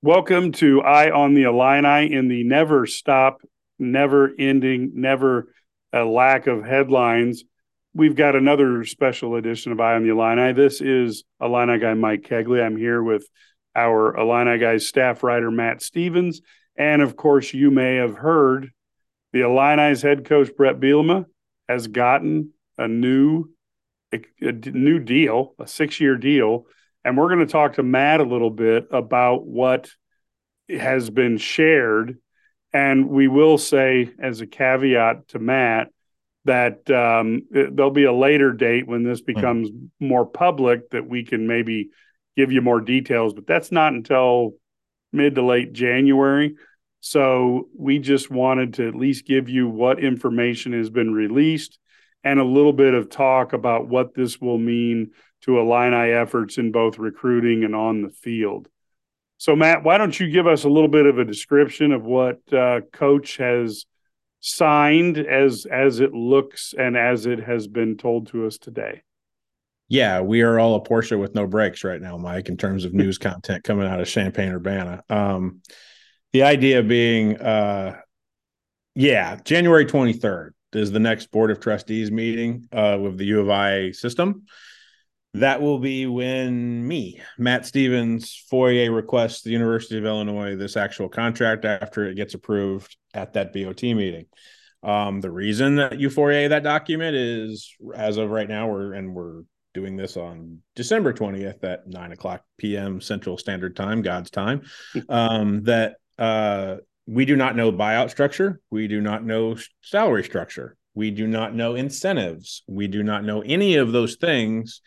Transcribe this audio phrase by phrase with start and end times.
[0.00, 3.42] Welcome to Eye on the Illini in the never stop,
[3.80, 5.52] never ending, never
[5.92, 7.42] a lack of headlines.
[7.94, 10.52] We've got another special edition of Eye on the Illini.
[10.52, 12.64] This is Illini guy Mike Kegley.
[12.64, 13.26] I'm here with
[13.74, 16.42] our Illini guys staff writer Matt Stevens.
[16.76, 18.70] And of course, you may have heard
[19.32, 21.24] the Illini's head coach Brett Bielema
[21.68, 23.50] has gotten a new
[24.14, 26.66] a, a new deal, a six year deal
[27.08, 29.88] and we're going to talk to Matt a little bit about what
[30.68, 32.18] has been shared.
[32.70, 35.88] And we will say, as a caveat to Matt,
[36.44, 39.24] that um, there'll be a later date when this hmm.
[39.24, 40.06] becomes mm-hmm.
[40.06, 41.88] more public that we can maybe
[42.36, 44.52] give you more details, but that's not until
[45.10, 46.56] mid to late January.
[47.00, 51.78] So we just wanted to at least give you what information has been released
[52.22, 56.72] and a little bit of talk about what this will mean to Illini efforts in
[56.72, 58.68] both recruiting and on the field.
[59.36, 62.40] So, Matt, why don't you give us a little bit of a description of what
[62.52, 63.86] uh, Coach has
[64.40, 69.02] signed as as it looks and as it has been told to us today?
[69.88, 72.92] Yeah, we are all a Porsche with no brakes right now, Mike, in terms of
[72.92, 75.02] news content coming out of Champaign Urbana.
[75.08, 75.62] Um,
[76.32, 78.00] the idea being, uh,
[78.94, 83.48] yeah, January 23rd is the next Board of Trustees meeting uh, with the U of
[83.48, 84.44] I system
[85.34, 91.08] that will be when me, Matt Stevens, FOIA requests the University of Illinois this actual
[91.08, 94.26] contract after it gets approved at that BOT meeting.
[94.82, 99.14] Um, the reason that you FOIA that document is, as of right now, we're and
[99.14, 99.42] we're
[99.74, 103.00] doing this on December 20th at 9 o'clock p.m.
[103.00, 104.62] Central Standard Time, God's time.
[105.08, 106.76] Um, that uh,
[107.06, 111.54] we do not know buyout structure, we do not know salary structure, we do not
[111.54, 114.80] know incentives, we do not know any of those things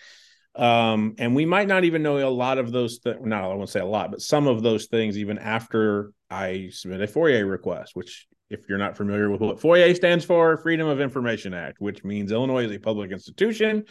[0.56, 3.70] um, and we might not even know a lot of those th- not i won't
[3.70, 7.96] say a lot but some of those things even after i submit a foia request
[7.96, 12.04] which if you're not familiar with what foia stands for freedom of information act which
[12.04, 13.84] means illinois is a public institution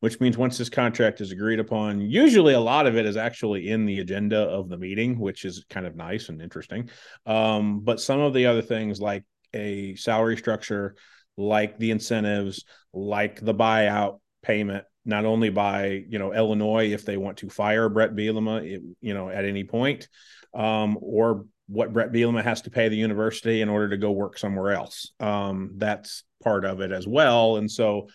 [0.00, 3.68] which means once this contract is agreed upon usually a lot of it is actually
[3.68, 6.88] in the agenda of the meeting which is kind of nice and interesting.
[7.26, 9.24] Um, but some of the other things like
[9.54, 10.94] a salary structure
[11.36, 17.16] like the incentives like the buyout payment not only by you know Illinois if they
[17.16, 20.08] want to fire Brett Bielema, you know, at any point,
[20.54, 24.38] um, or what Brett Bielema has to pay the university in order to go work
[24.38, 25.12] somewhere else.
[25.18, 28.08] Um, that's part of it as well, and so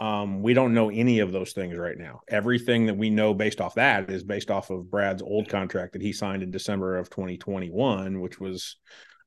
[0.00, 2.20] um, we don't know any of those things right now.
[2.28, 6.02] Everything that we know based off that is based off of Brad's old contract that
[6.02, 8.76] he signed in December of 2021, which was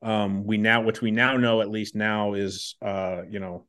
[0.02, 3.66] um, we now which we now know at least now is uh, you know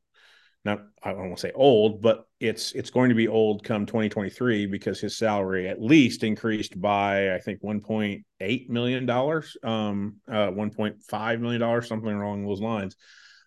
[0.65, 5.00] not I won't say old, but it's it's going to be old come 2023 because
[5.00, 11.61] his salary at least increased by I think 1.8 million dollars, um, uh, 1.5 million
[11.61, 12.97] dollars, something along those lines.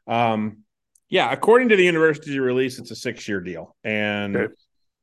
[0.08, 0.60] Um,
[1.10, 4.54] yeah, according to the university release, it's a six year deal, and okay.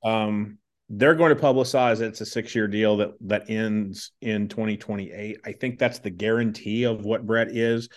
[0.05, 0.59] um,
[0.91, 5.41] they're going to publicize it's a six year deal that that ends in 2028.
[5.45, 7.89] I think that's the guarantee of what Brett is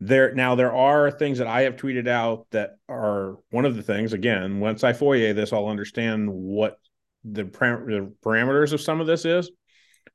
[0.00, 3.82] there now there are things that I have tweeted out that are one of the
[3.82, 4.12] things.
[4.12, 6.78] Again, once I FOIA this, I'll understand what
[7.24, 9.50] the, param- the parameters of some of this is.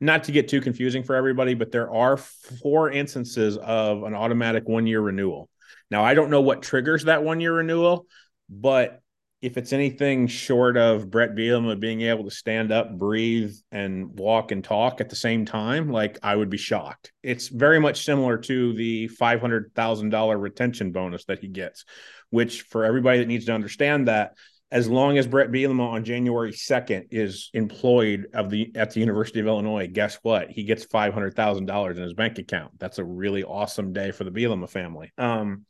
[0.02, 4.68] Not to get too confusing for everybody, but there are four instances of an automatic
[4.68, 5.50] one year renewal.
[5.92, 8.06] Now I don't know what triggers that one year renewal,
[8.50, 9.02] but
[9.42, 14.52] if it's anything short of Brett Bielema being able to stand up, breathe, and walk
[14.52, 17.14] and talk at the same time, like I would be shocked.
[17.24, 21.86] It's very much similar to the five hundred thousand dollar retention bonus that he gets,
[22.32, 24.34] which for everybody that needs to understand that,
[24.72, 29.40] as long as Brett Bielema on January second is employed of the at the University
[29.40, 30.50] of Illinois, guess what?
[30.50, 32.78] He gets five hundred thousand dollars in his bank account.
[32.78, 35.14] That's a really awesome day for the Bielema family.
[35.18, 35.66] Um,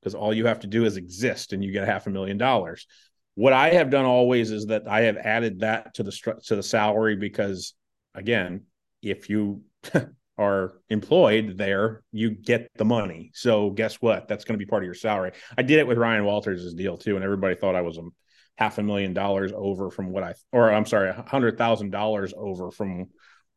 [0.00, 2.86] because all you have to do is exist and you get half a million dollars
[3.38, 6.10] what I have done always is that I have added that to the
[6.46, 7.74] to the salary because
[8.12, 8.64] again,
[9.00, 9.62] if you
[10.38, 13.30] are employed there, you get the money.
[13.34, 14.26] So guess what?
[14.26, 15.30] That's going to be part of your salary.
[15.56, 18.02] I did it with Ryan Walters' deal too, and everybody thought I was a
[18.56, 22.34] half a million dollars over from what I, or I'm sorry, a hundred thousand dollars
[22.36, 23.06] over from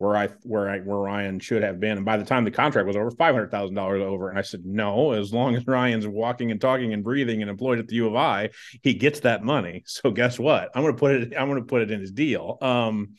[0.02, 1.98] where I where I where Ryan should have been.
[1.98, 4.30] And by the time the contract was over, five hundred thousand dollars over.
[4.30, 7.78] And I said, no, as long as Ryan's walking and talking and breathing and employed
[7.78, 8.50] at the U of I,
[8.82, 9.84] he gets that money.
[9.92, 10.72] So guess what?
[10.74, 12.58] I'm gonna put it, I'm gonna put it in his deal.
[12.62, 13.16] Um,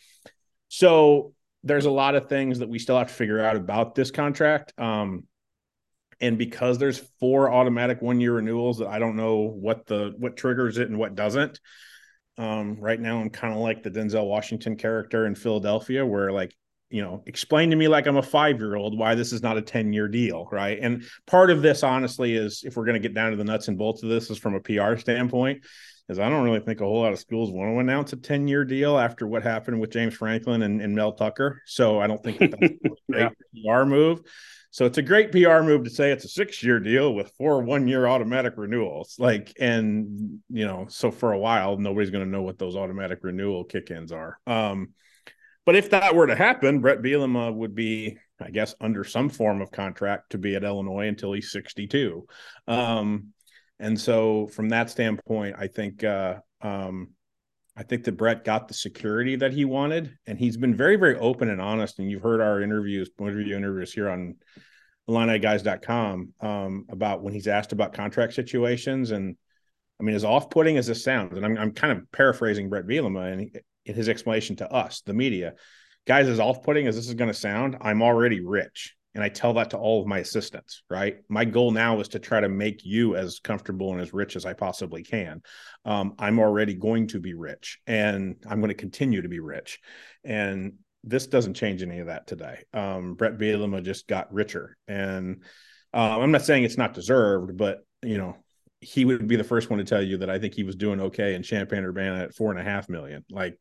[0.69, 4.11] so there's a lot of things that we still have to figure out about this
[4.11, 4.73] contract.
[4.79, 5.25] Um,
[6.21, 10.37] and because there's four automatic one year renewals that I don't know what the what
[10.37, 11.61] triggers it and what doesn't.
[12.39, 16.57] Um, right now I'm kind of like the Denzel Washington character in Philadelphia, where like
[16.93, 19.57] you know, explain to me like I'm a five year old why this is not
[19.57, 20.47] a 10 year deal.
[20.53, 20.79] Right.
[20.81, 23.69] And part of this, honestly, is if we're going to get down to the nuts
[23.69, 25.65] and bolts of this, is from a PR standpoint,
[26.11, 28.47] is I don't really think a whole lot of schools want to announce a 10
[28.47, 31.63] year deal after what happened with James Franklin and, and Mel Tucker.
[31.65, 33.79] So I don't think that that's a great yeah.
[33.79, 34.21] PR move.
[34.71, 37.63] So it's a great PR move to say it's a six year deal with four
[37.63, 39.17] one year automatic renewals.
[39.19, 43.21] Like, and you know, so for a while, nobody's going to know what those automatic
[43.23, 44.39] renewal kick ins are.
[44.47, 44.91] Um,
[45.65, 49.61] but if that were to happen, Brett Bielema would be, I guess, under some form
[49.61, 52.27] of contract to be at Illinois until he's 62.
[52.67, 53.29] Um,
[53.79, 57.11] and so, from that standpoint, I think uh, um,
[57.77, 61.17] I think that Brett got the security that he wanted, and he's been very, very
[61.17, 61.99] open and honest.
[61.99, 64.37] And you've heard our interviews, interview interviews here on
[65.09, 69.11] IlliniGuys.com um, about when he's asked about contract situations.
[69.11, 69.37] And
[70.01, 73.33] I mean, as off-putting as this sounds, and I'm, I'm kind of paraphrasing Brett Bielema,
[73.33, 73.53] and he,
[73.85, 75.55] in his explanation to us, the media,
[76.07, 78.95] guys, as off-putting as this is going to sound, I'm already rich.
[79.15, 81.17] And I tell that to all of my assistants, right?
[81.29, 84.47] My goal now is to try to make you as comfortable and as rich as
[84.47, 85.43] I possibly can.
[85.85, 89.81] Um, I'm already going to be rich and I'm going to continue to be rich.
[90.25, 90.75] And
[91.05, 92.63] this doesn't change any of that today.
[92.73, 94.79] Um, Brett Bielema just got richer.
[94.89, 95.43] And
[95.93, 98.37] uh, I'm not saying it's not deserved, but, you know,
[98.83, 101.01] he would be the first one to tell you that I think he was doing
[101.01, 103.25] okay in Champaign Urbana at four and a half million.
[103.31, 103.59] Like,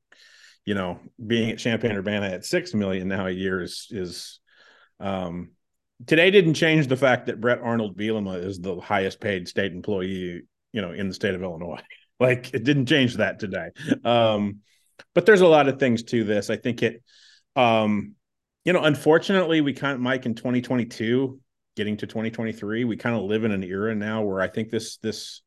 [0.65, 4.39] you know, being at Champaign Urbana at six million now a year is is
[5.00, 5.51] um
[6.06, 10.41] today didn't change the fact that Brett Arnold Bielema is the highest paid state employee,
[10.73, 11.81] you know, in the state of Illinois.
[12.19, 13.69] like it didn't change that today.
[14.03, 14.59] Um,
[15.13, 16.50] but there's a lot of things to this.
[16.50, 17.03] I think it
[17.56, 18.15] um,
[18.65, 21.39] you know, unfortunately, we kind of Mike in 2022
[21.75, 24.97] getting to 2023, we kind of live in an era now where I think this
[24.97, 25.41] this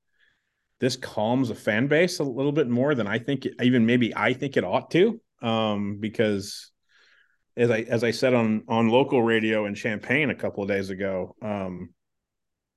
[0.81, 4.33] this calms a fan base a little bit more than I think even maybe I
[4.33, 5.21] think it ought to.
[5.43, 6.73] Um, because
[7.57, 10.91] as I as I said on on local radio in Champaign a couple of days
[10.91, 11.91] ago, um,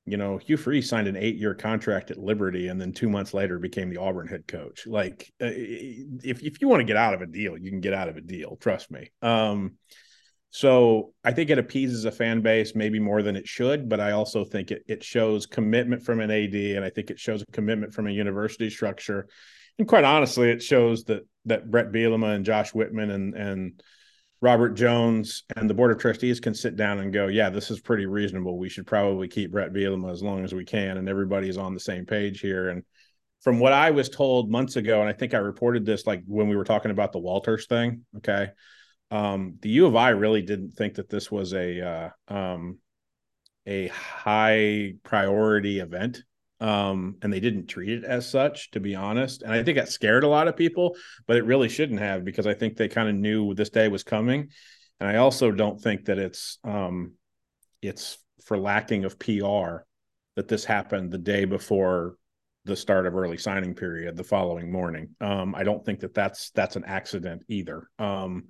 [0.05, 3.33] you know, Hugh Freeze signed an eight year contract at Liberty, and then two months
[3.33, 4.87] later became the Auburn head coach.
[4.87, 7.93] Like, uh, if if you want to get out of a deal, you can get
[7.93, 8.57] out of a deal.
[8.57, 9.11] Trust me.
[9.21, 9.73] Um,
[10.49, 14.11] so I think it appeases a fan base maybe more than it should, but I
[14.11, 17.51] also think it it shows commitment from an AD, and I think it shows a
[17.51, 19.27] commitment from a university structure.
[19.77, 23.83] And quite honestly, it shows that that Brett Bielema and Josh Whitman and and
[24.39, 27.81] Robert Jones and the board of trustees can sit down and go, yeah, this is
[27.81, 28.57] pretty reasonable.
[28.57, 31.79] We should probably keep Brett Bielema as long as we can, and everybody's on the
[31.79, 32.69] same page here.
[32.69, 32.83] And
[33.41, 36.47] from what I was told months ago, and I think I reported this like when
[36.47, 38.05] we were talking about the Walters thing.
[38.17, 38.49] Okay,
[39.11, 42.79] um, the U of I really didn't think that this was a uh, um,
[43.65, 46.23] a high priority event,
[46.59, 49.43] um, and they didn't treat it as such, to be honest.
[49.43, 50.95] And I think that scared a lot of people,
[51.27, 54.03] but it really shouldn't have because I think they kind of knew this day was
[54.03, 54.49] coming.
[54.99, 57.13] And I also don't think that it's um,
[57.81, 59.83] it's for lacking of PR
[60.35, 62.15] that this happened the day before
[62.65, 65.09] the start of early signing period the following morning.
[65.21, 67.89] Um, I don't think that that's that's an accident either.
[67.97, 68.45] Um,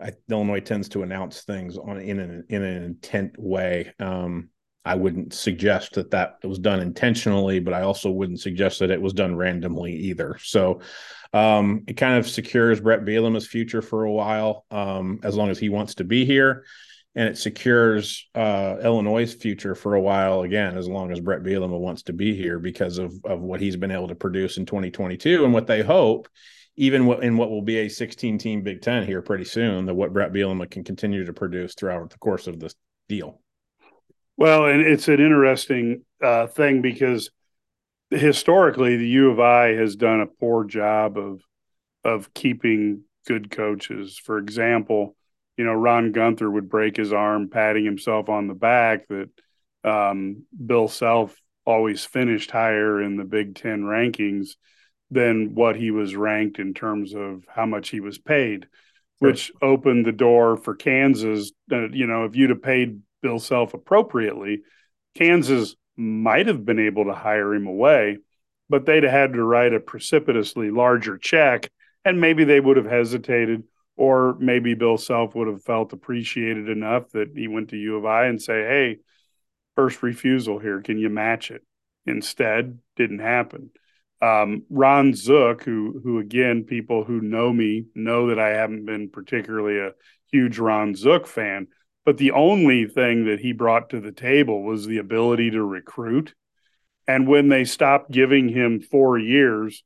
[0.00, 3.92] I, Illinois tends to announce things on in an in an intent way.
[3.98, 4.50] Um,
[4.84, 9.02] I wouldn't suggest that that was done intentionally, but I also wouldn't suggest that it
[9.02, 10.38] was done randomly either.
[10.42, 10.80] So
[11.34, 15.58] um, it kind of secures Brett Bielema's future for a while, um, as long as
[15.58, 16.64] he wants to be here,
[17.14, 21.78] and it secures uh, Illinois' future for a while again, as long as Brett Bielema
[21.78, 25.44] wants to be here because of of what he's been able to produce in 2022
[25.44, 26.28] and what they hope
[26.78, 30.12] even in what will be a 16 team Big Ten here pretty soon, that what
[30.12, 32.76] Brett Bielema can continue to produce throughout the course of this
[33.08, 33.40] deal.
[34.36, 37.30] Well, and it's an interesting uh, thing because
[38.10, 41.42] historically the U of I has done a poor job of
[42.04, 44.16] of keeping good coaches.
[44.16, 45.16] For example,
[45.56, 49.30] you know Ron Guenther would break his arm patting himself on the back that
[49.82, 54.50] um, Bill Self always finished higher in the Big Ten rankings
[55.10, 58.66] than what he was ranked in terms of how much he was paid,
[59.18, 59.30] sure.
[59.30, 61.52] which opened the door for Kansas.
[61.70, 64.62] Uh, you know, if you'd have paid Bill Self appropriately,
[65.14, 68.18] Kansas might have been able to hire him away,
[68.68, 71.70] but they'd have had to write a precipitously larger check,
[72.04, 73.64] and maybe they would have hesitated,
[73.96, 78.04] or maybe Bill Self would have felt appreciated enough that he went to U of
[78.04, 78.98] I and say, "Hey,
[79.74, 81.62] first refusal here, can you match it?"
[82.04, 83.70] Instead, didn't happen
[84.20, 89.10] um, Ron Zook, who who again, people who know me know that I haven't been
[89.10, 89.92] particularly a
[90.32, 91.68] huge Ron Zook fan,
[92.04, 96.34] but the only thing that he brought to the table was the ability to recruit.
[97.06, 99.82] And when they stopped giving him four years,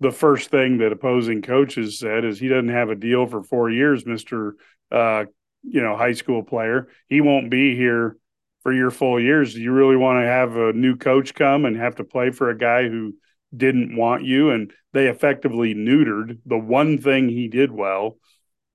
[0.00, 3.70] the first thing that opposing coaches said is he doesn't have a deal for four
[3.70, 4.56] years, Mister
[4.92, 5.24] uh,
[5.62, 6.88] you know, high school player.
[7.08, 8.16] He won't be here
[8.62, 9.54] for your full years.
[9.54, 12.50] Do you really want to have a new coach come and have to play for
[12.50, 13.14] a guy who
[13.56, 14.50] didn't want you?
[14.50, 18.18] And they effectively neutered the one thing he did well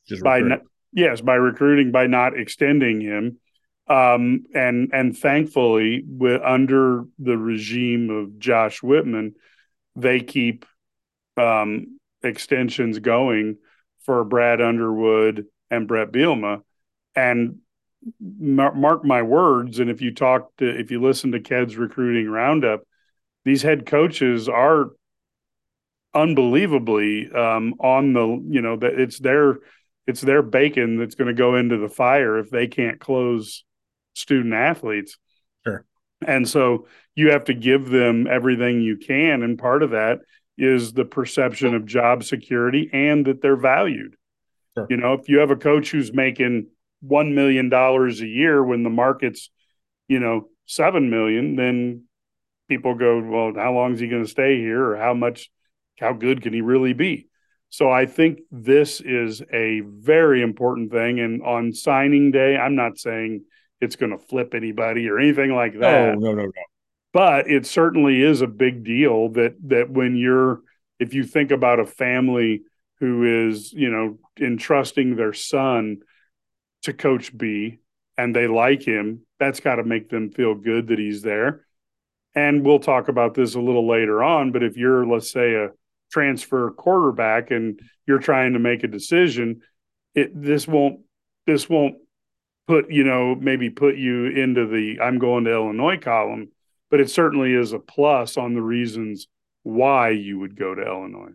[0.08, 0.62] Just by not,
[0.92, 3.40] yes by recruiting by not extending him.
[3.88, 9.36] Um, and and thankfully, with under the regime of Josh Whitman,
[9.96, 10.66] they keep
[11.36, 13.58] um, extensions going
[14.06, 16.62] for Brad Underwood and Brett Bielema.
[17.16, 17.60] And
[18.20, 22.30] mar- mark my words, and if you talk to, if you listen to Ked's recruiting
[22.30, 22.84] roundup,
[23.46, 24.92] these head coaches are
[26.14, 29.60] unbelievably um, on the, you know, that it's their,
[30.06, 33.64] it's their bacon that's going to go into the fire if they can't close
[34.14, 35.18] student athletes.
[35.66, 35.86] Sure.
[36.26, 39.44] And so you have to give them everything you can.
[39.44, 40.20] And part of that
[40.58, 44.16] is the perception of job security and that they're valued.
[44.76, 44.88] Sure.
[44.90, 46.68] You know, if you have a coach who's making
[47.06, 49.50] $1 million a year when the market's,
[50.08, 52.04] you know, 7 million, then
[52.68, 55.52] people go, well, how long is he going to stay here or how much,
[56.00, 57.28] how good can he really be?
[57.70, 61.20] So I think this is a very important thing.
[61.20, 63.46] And on signing day, I'm not saying
[63.82, 66.18] it's going to flip anybody or anything like that.
[66.18, 66.52] No, no, no, no.
[67.14, 70.62] But it certainly is a big deal that that when you're
[71.00, 72.62] if you think about a family
[73.00, 75.98] who is, you know, entrusting their son
[76.84, 77.80] to coach B
[78.18, 81.66] and they like him, that's got to make them feel good that he's there.
[82.36, 85.70] And we'll talk about this a little later on, but if you're let's say a
[86.12, 89.62] transfer quarterback and you're trying to make a decision,
[90.16, 91.02] it this won't
[91.46, 91.96] this won't
[92.68, 96.50] put you know maybe put you into the I'm going to Illinois column,
[96.90, 99.28] but it certainly is a plus on the reasons
[99.64, 101.34] why you would go to Illinois.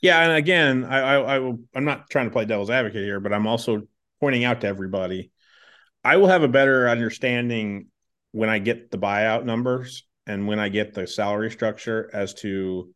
[0.00, 3.18] Yeah, and again, I, I, I will, I'm not trying to play devil's advocate here,
[3.18, 3.82] but I'm also
[4.20, 5.30] pointing out to everybody,
[6.04, 7.86] I will have a better understanding
[8.32, 12.92] when I get the buyout numbers and when I get the salary structure as to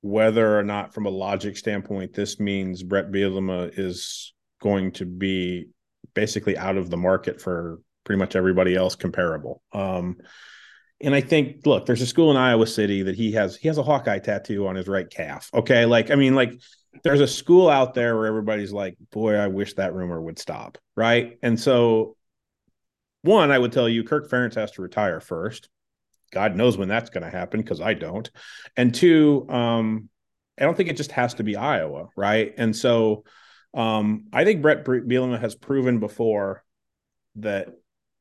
[0.00, 5.68] whether or not, from a logic standpoint, this means Brett Bielema is going to be
[6.14, 9.62] basically out of the market for pretty much everybody else comparable.
[9.72, 10.16] Um,
[11.00, 13.76] and I think, look, there's a school in Iowa City that he has he has
[13.76, 15.50] a Hawkeye tattoo on his right calf.
[15.52, 16.54] Okay, like I mean, like
[17.04, 20.78] there's a school out there where everybody's like, boy, I wish that rumor would stop,
[20.96, 21.38] right?
[21.42, 22.16] And so,
[23.22, 25.68] one, I would tell you, Kirk Ferentz has to retire first.
[26.32, 28.30] God knows when that's going to happen because I don't.
[28.76, 30.08] And two, um,
[30.58, 32.54] I don't think it just has to be Iowa, right?
[32.56, 33.24] And so,
[33.74, 36.64] um, I think Brett Bielema has proven before
[37.36, 37.68] that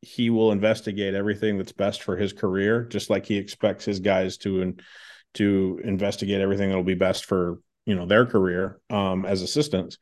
[0.02, 4.38] he will investigate everything that's best for his career, just like he expects his guys
[4.38, 4.76] to
[5.36, 9.98] to investigate everything that'll be best for you know their career um, as assistants.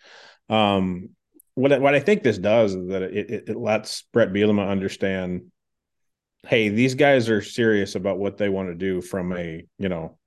[0.50, 1.10] Um,
[1.56, 5.52] what what I think this does is that it, it, it lets Brett Bielema understand,
[6.46, 10.18] hey, these guys are serious about what they want to do from a you know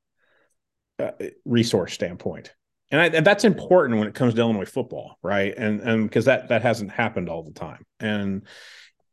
[0.99, 1.13] uh,
[1.45, 2.53] resource standpoint.
[2.93, 5.55] And, I, and that's important when it comes to Illinois football, right?
[5.57, 7.85] And and because that that hasn't happened all the time.
[8.01, 8.47] And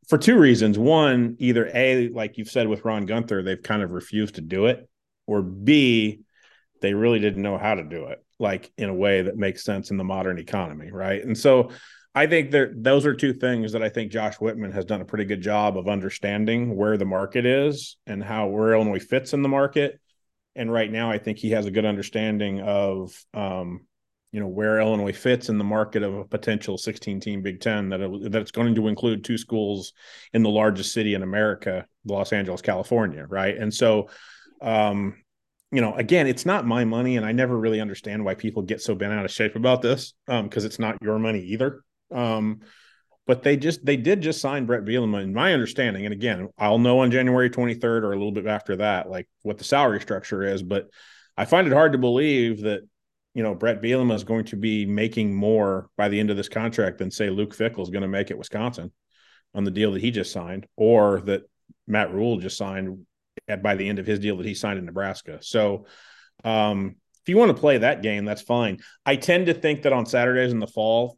[0.07, 0.77] for two reasons.
[0.77, 4.65] One, either A, like you've said with Ron Guenther, they've kind of refused to do
[4.65, 4.87] it,
[5.27, 6.21] or B,
[6.81, 9.91] they really didn't know how to do it, like in a way that makes sense
[9.91, 11.23] in the modern economy, right?
[11.23, 11.69] And so
[12.15, 15.05] I think that those are two things that I think Josh Whitman has done a
[15.05, 19.41] pretty good job of understanding where the market is and how where Illinois fits in
[19.41, 19.99] the market.
[20.55, 23.87] And right now, I think he has a good understanding of um,
[24.31, 27.89] you know where Illinois fits in the market of a potential 16 team Big 10
[27.89, 29.93] that it, that's going to include two schools
[30.33, 33.57] in the largest city in America, Los Angeles, California, right?
[33.57, 34.09] And so
[34.61, 35.15] um
[35.71, 38.81] you know, again, it's not my money and I never really understand why people get
[38.81, 41.83] so bent out of shape about this um because it's not your money either.
[42.13, 42.61] Um
[43.25, 46.05] but they just they did just sign Brett Bielema, in my understanding.
[46.05, 49.57] And again, I'll know on January 23rd or a little bit after that, like what
[49.57, 50.61] the salary structure is.
[50.61, 50.89] But
[51.37, 52.81] I find it hard to believe that
[53.33, 56.49] you know, Brett Bielema is going to be making more by the end of this
[56.49, 58.91] contract than say Luke Fickell is going to make at Wisconsin
[59.55, 61.41] on the deal that he just signed, or that
[61.87, 63.05] Matt Rhule just signed
[63.47, 65.39] at by the end of his deal that he signed in Nebraska.
[65.41, 65.85] So
[66.43, 68.79] um, if you want to play that game, that's fine.
[69.05, 71.17] I tend to think that on Saturdays in the fall,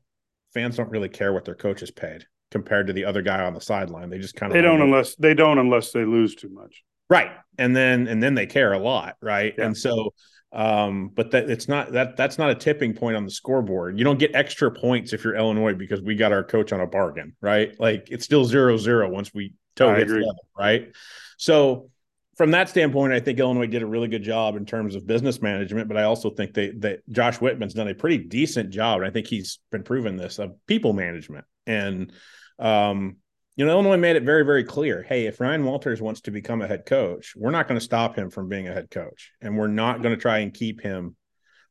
[0.56, 3.54] fans don't really care what their coach is paid compared to the other guy on
[3.54, 4.10] the sideline.
[4.10, 6.84] They just kind of they don't unless they don't unless they lose too much.
[7.10, 7.30] Right.
[7.60, 9.54] And then and then they care a lot, right?
[9.56, 9.66] Yeah.
[9.66, 10.14] And so
[10.52, 14.00] um, but that it's not that that's not a tipping point on the scoreboard.
[14.00, 16.88] You don't get extra points if you're Illinois because we got our coach on a
[16.88, 17.78] bargain, right?
[17.78, 20.96] Like it's still zero zero once we toe hits level, right?
[21.38, 21.90] So
[22.36, 25.42] from that standpoint, I think Illinois did a really good job in terms of business
[25.42, 29.08] management, but I also think they that Josh Whitman's done a pretty decent job, and
[29.08, 32.12] I think he's been proven this of people management, And
[32.60, 33.18] um,
[33.56, 35.02] you know, Illinois made it very, very clear.
[35.02, 38.18] Hey, if Ryan Walters wants to become a head coach, we're not going to stop
[38.18, 41.16] him from being a head coach, and we're not going to try and keep him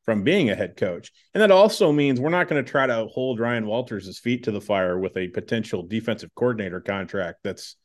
[0.04, 1.12] from being a head coach.
[1.35, 4.50] And that also means we're not going to try to hold Ryan Walters' feet to
[4.50, 7.76] the fire with a potential defensive coordinator contract that's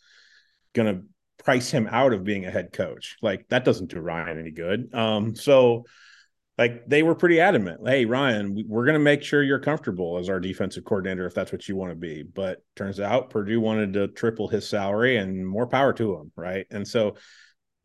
[0.73, 1.03] going to
[1.49, 3.17] price him out of being a head coach.
[3.23, 4.93] Like that doesn't do Ryan any good.
[4.93, 5.85] Um, so
[6.59, 7.79] like they were pretty adamant.
[7.83, 11.51] Hey, Ryan, we're going to make sure you're comfortable as our defensive coordinator if that's
[11.51, 12.21] what you want to be.
[12.21, 16.67] But turns out Purdue wanted to triple his salary and more power to him, right?
[16.69, 17.15] And so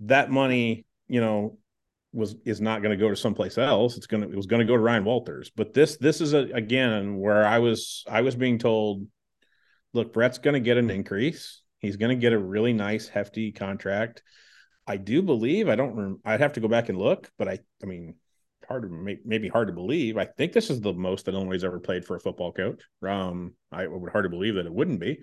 [0.00, 1.56] that money, you know,
[2.12, 3.96] was is not going to go to someplace else.
[3.96, 5.50] It's going to it was going to go to Ryan Walters.
[5.56, 9.06] But this this is a, again where I was I was being told,
[9.94, 11.62] look, Brett's going to get an increase.
[11.84, 14.22] He's going to get a really nice hefty contract.
[14.86, 16.20] I do believe I don't.
[16.24, 18.16] I'd have to go back and look, but I I mean
[18.68, 20.16] hard to maybe hard to believe.
[20.16, 22.82] I think this is the most that Illinois ever played for a football coach.
[23.06, 25.22] Um, I would hard to believe that it wouldn't be,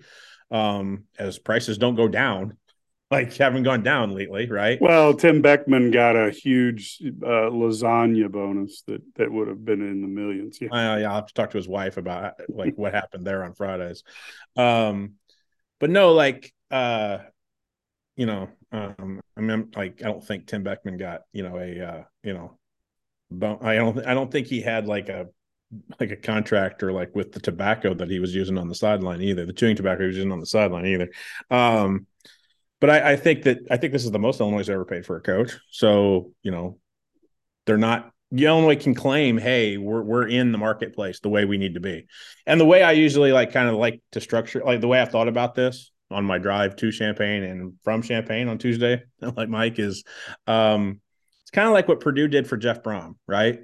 [0.50, 2.56] um, as prices don't go down,
[3.10, 4.80] like haven't gone down lately, right?
[4.80, 10.02] Well, Tim Beckman got a huge uh, lasagna bonus that that would have been in
[10.02, 10.58] the millions.
[10.60, 11.08] Yeah, uh, yeah.
[11.08, 14.02] I'll have to talk to his wife about like what happened there on Fridays.
[14.56, 15.14] Um,
[15.82, 17.18] but no, like uh,
[18.14, 21.80] you know, um, I mean, like I don't think Tim Beckman got you know a
[21.84, 22.56] uh, you know
[23.60, 25.26] I don't I don't think he had like a
[25.98, 29.44] like a contractor like with the tobacco that he was using on the sideline either.
[29.44, 31.10] The chewing tobacco he was using on the sideline either.
[31.50, 32.06] Um,
[32.80, 35.16] but I, I, think that I think this is the most Illinois ever paid for
[35.16, 35.58] a coach.
[35.72, 36.78] So you know,
[37.66, 38.12] they're not.
[38.32, 42.06] Illinois can claim, "Hey, we're we're in the marketplace the way we need to be,"
[42.46, 45.04] and the way I usually like kind of like to structure, like the way I
[45.04, 49.02] thought about this on my drive to Champaign and from Champaign on Tuesday,
[49.36, 50.04] like Mike is,
[50.46, 51.00] um,
[51.42, 53.60] it's kind of like what Purdue did for Jeff Brohm, right?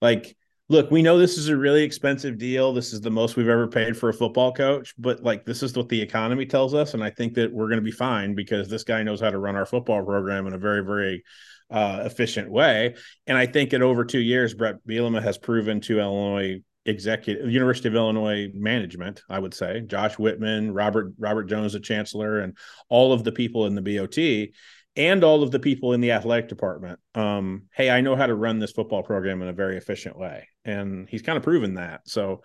[0.00, 0.36] Like,
[0.68, 2.72] look, we know this is a really expensive deal.
[2.72, 5.76] This is the most we've ever paid for a football coach, but like this is
[5.76, 8.68] what the economy tells us, and I think that we're going to be fine because
[8.68, 11.24] this guy knows how to run our football program in a very, very
[11.70, 12.94] uh, efficient way.
[13.26, 17.88] And I think in over two years, Brett Bielema has proven to Illinois executive University
[17.88, 22.56] of Illinois management, I would say, Josh Whitman, Robert Robert Jones, the chancellor, and
[22.88, 24.54] all of the people in the BOT
[24.96, 26.98] and all of the people in the athletic department.
[27.14, 30.48] Um, hey i know how to run this football program in a very efficient way.
[30.64, 32.02] And he's kind of proven that.
[32.06, 32.42] So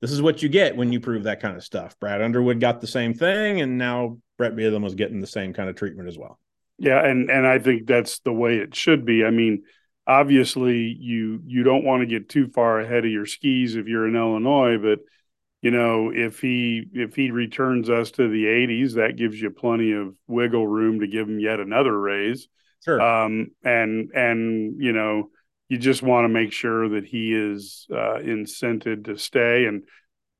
[0.00, 1.98] this is what you get when you prove that kind of stuff.
[1.98, 5.68] Brad underwood got the same thing and now Brett bielema was getting the same kind
[5.68, 6.38] of treatment as well
[6.78, 9.62] yeah and and i think that's the way it should be i mean
[10.06, 14.06] obviously you you don't want to get too far ahead of your skis if you're
[14.06, 15.00] in illinois but
[15.66, 19.90] you know, if he if he returns us to the 80s, that gives you plenty
[19.90, 22.46] of wiggle room to give him yet another raise.
[22.84, 23.00] Sure.
[23.00, 25.30] Um, and and you know,
[25.68, 29.66] you just want to make sure that he is uh, incented to stay.
[29.66, 29.82] And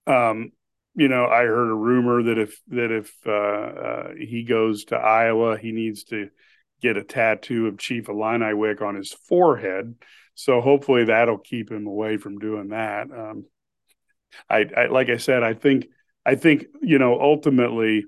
[0.07, 0.53] um,
[0.97, 4.97] you know, I heard a rumor that if that if uh, uh, he goes to
[4.97, 6.31] Iowa, he needs to
[6.81, 9.95] get a tattoo of Chief Illiniwek on his forehead.
[10.35, 13.11] So hopefully that'll keep him away from doing that.
[13.11, 13.45] Um,
[14.49, 15.87] I, I like I said, I think
[16.25, 18.07] I think you know ultimately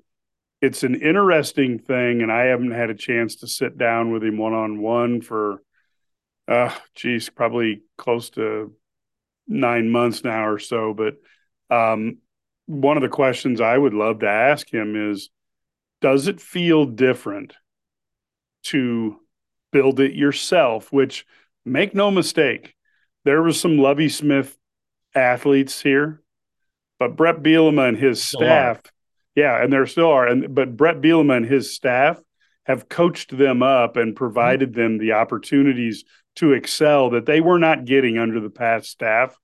[0.60, 4.38] it's an interesting thing, and I haven't had a chance to sit down with him
[4.38, 5.62] one on one for,
[6.48, 8.74] uh, geez, probably close to
[9.46, 10.94] nine months now or so.
[10.94, 11.14] But
[11.70, 12.18] um,
[12.68, 15.30] one of the questions I would love to ask him is,
[16.00, 17.54] does it feel different
[18.64, 19.16] to
[19.72, 20.92] build it yourself?
[20.92, 21.26] Which,
[21.64, 22.74] make no mistake,
[23.24, 24.56] there was some Lovie Smith
[25.14, 26.22] athletes here,
[26.98, 28.82] but Brett Bielema and his staff,
[29.34, 30.26] yeah, and there still are.
[30.26, 32.20] And but Brett Bielema and his staff
[32.64, 34.80] have coached them up and provided mm-hmm.
[34.80, 36.04] them the opportunities
[36.36, 39.36] to excel that they were not getting under the past staff.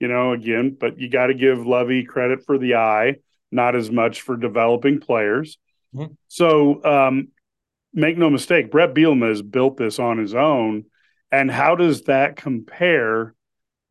[0.00, 3.16] You know, again, but you got to give Lovie credit for the eye,
[3.52, 5.58] not as much for developing players.
[5.94, 6.14] Mm-hmm.
[6.28, 7.28] So, um,
[7.92, 10.86] make no mistake, Brett Bielema has built this on his own.
[11.30, 13.34] And how does that compare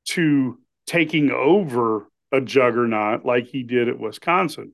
[0.09, 4.73] to taking over a juggernaut like he did at Wisconsin.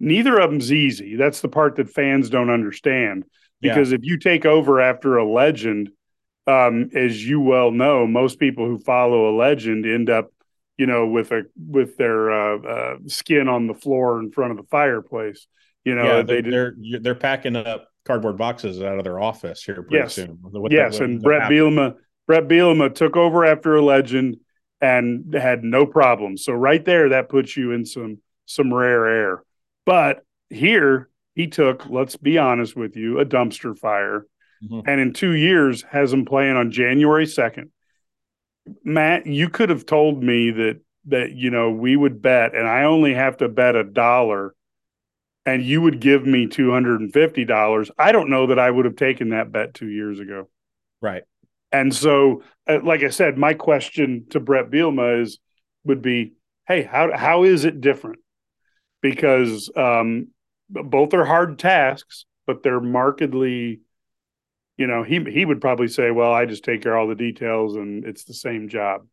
[0.00, 1.16] Neither of them's easy.
[1.16, 3.24] That's the part that fans don't understand.
[3.60, 3.96] Because yeah.
[3.96, 5.90] if you take over after a legend,
[6.48, 10.32] um, as you well know, most people who follow a legend end up,
[10.82, 14.56] you know, with a with their uh, uh, skin on the floor in front of
[14.56, 15.46] the fireplace.
[15.84, 19.62] You know, yeah, they're, they they're they're packing up cardboard boxes out of their office
[19.62, 20.14] here pretty yes.
[20.14, 20.40] soon.
[20.70, 21.94] yes, and Brett Bielema
[22.26, 24.38] Brett Bielema took over after a legend
[24.80, 26.44] and had no problems.
[26.44, 29.44] So right there, that puts you in some some rare air.
[29.86, 34.26] But here he took, let's be honest with you, a dumpster fire,
[34.64, 34.80] mm-hmm.
[34.88, 37.70] and in two years has him playing on January second.
[38.84, 42.84] Matt, you could have told me that that you know we would bet and I
[42.84, 44.54] only have to bet a dollar
[45.44, 49.50] and you would give me $250, I don't know that I would have taken that
[49.50, 50.48] bet 2 years ago.
[51.00, 51.24] Right.
[51.72, 55.38] And so uh, like I said, my question to Brett Bielema is
[55.84, 56.34] would be,
[56.68, 58.20] "Hey, how how is it different?"
[59.00, 60.28] Because um,
[60.68, 63.80] both are hard tasks, but they're markedly
[64.76, 67.14] you know, he he would probably say, "Well, I just take care of all the
[67.14, 69.06] details and it's the same job."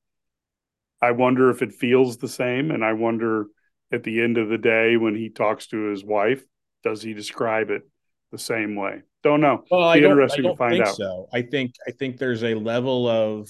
[1.02, 3.48] I wonder if it feels the same and I wonder
[3.91, 6.43] at the end of the day when he talks to his wife,
[6.84, 7.84] does he describe it
[8.32, 9.02] the same way?
[9.24, 9.63] Don't know.
[9.72, 10.95] Well, I don't, interesting I don't to find think out.
[10.95, 13.50] So I think I think there's a level of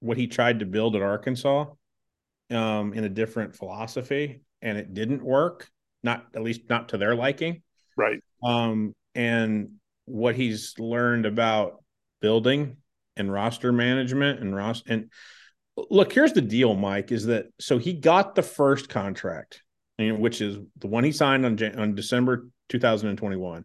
[0.00, 1.66] what he tried to build at Arkansas
[2.50, 5.68] um, in a different philosophy, and it didn't work.
[6.02, 7.62] Not at least not to their liking.
[7.96, 8.20] Right.
[8.42, 9.72] Um, and
[10.08, 11.82] what he's learned about
[12.20, 12.76] building
[13.16, 15.10] and roster management and roster and
[15.90, 19.62] look, here's the deal, Mike, is that so he got the first contract,
[19.98, 23.64] which is the one he signed on on December 2021.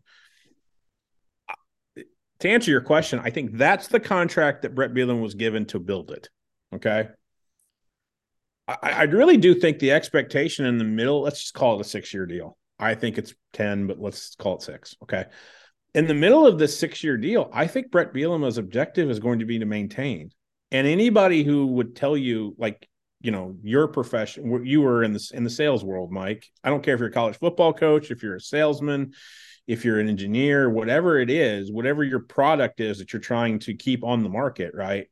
[2.39, 5.79] To answer your question, I think that's the contract that Brett Bielema was given to
[5.79, 6.29] build it.
[6.75, 7.07] Okay.
[8.67, 11.89] I, I really do think the expectation in the middle, let's just call it a
[11.89, 12.57] six year deal.
[12.79, 14.95] I think it's 10, but let's call it six.
[15.03, 15.25] Okay.
[15.93, 19.39] In the middle of this six year deal, I think Brett Bielema's objective is going
[19.39, 20.31] to be to maintain.
[20.71, 22.87] And anybody who would tell you like
[23.21, 26.83] you know your profession you were in the in the sales world mike i don't
[26.83, 29.13] care if you're a college football coach if you're a salesman
[29.65, 33.73] if you're an engineer whatever it is whatever your product is that you're trying to
[33.73, 35.07] keep on the market right?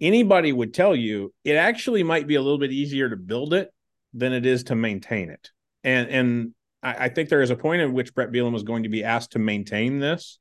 [0.00, 3.70] Anybody would tell you it actually might be a little bit easier to build it
[4.14, 5.50] than it is to maintain it.
[5.84, 8.84] And and i, I think there is a point at which Brett bielema is going
[8.84, 10.38] to be asked to maintain this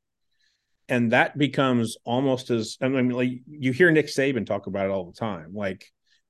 [0.89, 4.91] and that becomes almost as I mean, like you hear Nick Saban talk about it
[4.91, 5.54] all the time.
[5.54, 5.86] Like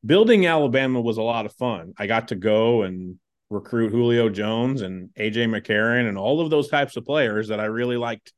[0.05, 1.93] building Alabama was a lot of fun.
[1.97, 3.17] I got to go and
[3.49, 7.65] recruit Julio Jones and AJ McCarron and all of those types of players that I
[7.65, 8.33] really liked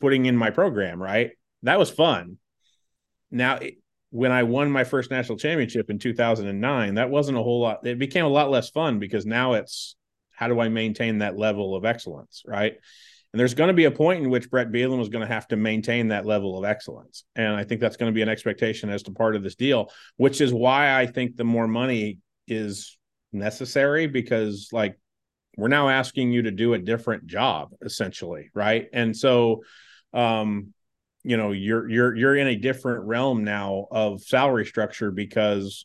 [0.00, 1.00] putting in my program.
[1.00, 2.38] Right, that was fun.
[3.30, 3.60] Now,
[4.10, 7.86] when I won my first national championship in 2009, that wasn't a whole lot.
[7.86, 9.96] It became a lot less fun because now it's
[10.38, 12.74] how do I maintain that level of excellence, right?
[13.32, 15.48] And there's going to be a point in which Brett Bielema is going to have
[15.48, 17.24] to maintain that level of excellence.
[17.34, 19.90] And I think that's going to be an expectation as to part of this deal,
[20.16, 22.96] which is why I think the more money is
[23.32, 24.96] necessary because, like,
[25.56, 28.86] we're now asking you to do a different job essentially, right?
[28.92, 29.64] And so,
[30.14, 30.72] um,
[31.24, 35.84] you know, you're you're you're in a different realm now of salary structure because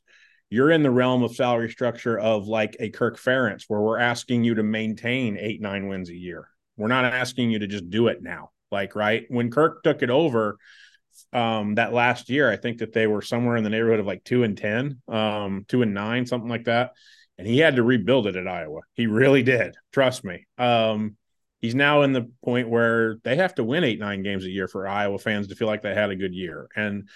[0.54, 4.44] you're in the realm of salary structure of like a Kirk Ferentz, where we're asking
[4.44, 8.08] you to maintain eight nine wins a year we're not asking you to just do
[8.08, 8.52] it now.
[8.72, 9.26] Like, right.
[9.30, 10.58] When Kirk took it over,
[11.32, 14.24] um, that last year, I think that they were somewhere in the neighborhood of like
[14.24, 16.92] two and 10, um, two and nine, something like that.
[17.38, 18.82] And he had to rebuild it at Iowa.
[18.94, 19.76] He really did.
[19.92, 20.46] Trust me.
[20.58, 21.18] Um,
[21.62, 24.68] he's now in the point where they have to win eight, nine games a year
[24.68, 26.68] for Iowa fans to feel like they had a good year.
[26.76, 27.10] And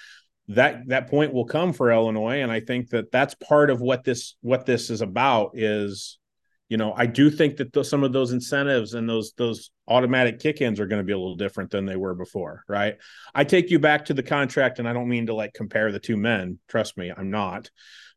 [0.50, 2.42] that that point will come for Illinois.
[2.42, 6.18] And I think that that's part of what this what this is about is
[6.70, 10.80] you know, I do think that some of those incentives and those those automatic kick-ins
[10.80, 12.98] are going to be a little different than they were before, right?
[13.34, 16.00] I take you back to the contract, and I don't mean to like compare the
[16.00, 16.60] two men.
[16.68, 17.70] Trust me, I'm not.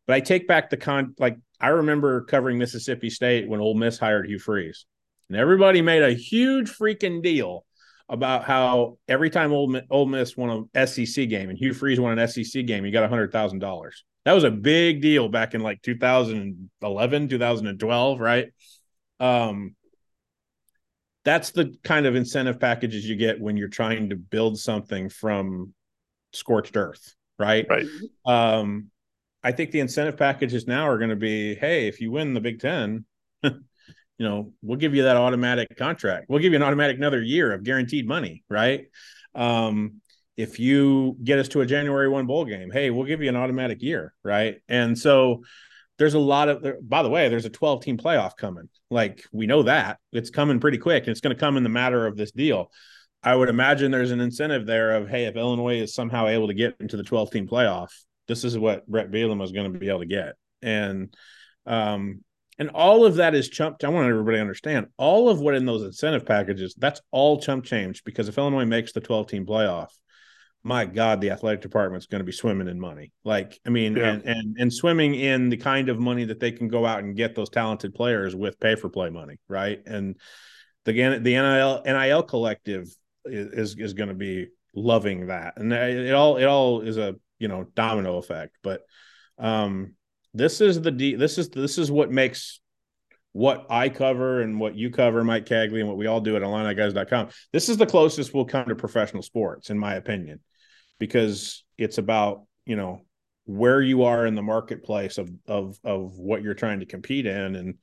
[0.07, 1.15] But I take back the con.
[1.19, 4.85] Like I remember covering Mississippi State when Ole Miss hired Hugh Freeze,
[5.29, 7.65] and everybody made a huge freaking deal
[8.11, 12.19] about how every time Ole, Ole Miss won an SEC game and Hugh Freeze won
[12.19, 14.05] an SEC game, he got hundred thousand dollars.
[14.25, 18.49] That was a big deal back in like 2011, 2012, right?
[19.19, 19.75] Um,
[21.25, 25.73] that's the kind of incentive packages you get when you're trying to build something from
[26.33, 27.67] scorched earth, right?
[27.69, 27.87] Right.
[28.27, 28.91] Um,
[29.43, 32.41] I think the incentive packages now are going to be, hey, if you win the
[32.41, 33.05] Big Ten,
[34.21, 36.27] you know, we'll give you that automatic contract.
[36.29, 38.85] We'll give you an automatic another year of guaranteed money, right?
[39.35, 40.03] Um,
[40.37, 43.37] if you get us to a January 1 bowl game, hey, we'll give you an
[43.37, 44.61] automatic year, right?
[44.69, 45.43] And so
[45.97, 48.69] there's a lot of by the way, there's a 12 team playoff coming.
[48.91, 49.99] Like we know that.
[50.13, 52.71] It's coming pretty quick and it's going to come in the matter of this deal.
[53.23, 56.55] I would imagine there's an incentive there of hey, if Illinois is somehow able to
[56.55, 57.89] get into the 12 team playoff,
[58.29, 60.35] this is what brett Bielema is going to be able to get.
[60.61, 61.15] And
[61.65, 62.23] um
[62.61, 63.83] and all of that is chump.
[63.83, 66.75] I want everybody to understand all of what in those incentive packages.
[66.77, 69.89] That's all chump change because if Illinois makes the 12 team playoff,
[70.63, 73.13] my God, the athletic department's going to be swimming in money.
[73.25, 74.11] Like, I mean, yeah.
[74.11, 77.17] and, and and swimming in the kind of money that they can go out and
[77.17, 79.81] get those talented players with pay for play money, right?
[79.87, 80.17] And
[80.85, 82.95] the the NIL NIL collective
[83.25, 87.49] is is going to be loving that, and it all it all is a you
[87.49, 88.59] know domino effect.
[88.63, 88.83] But
[89.39, 89.95] um,
[90.35, 92.61] this is the D, this is this is what makes
[93.33, 96.43] what I cover and what you cover, Mike Cagley, and what we all do at
[96.43, 97.29] IlliniGuys.com.
[97.53, 100.41] This is the closest we'll come to professional sports, in my opinion,
[100.99, 103.03] because it's about you know
[103.47, 107.57] where you are in the marketplace of of of what you're trying to compete in,
[107.57, 107.75] and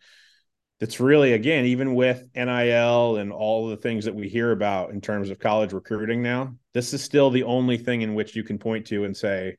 [0.79, 5.01] it's really again even with NIL and all the things that we hear about in
[5.01, 8.57] terms of college recruiting now, this is still the only thing in which you can
[8.57, 9.57] point to and say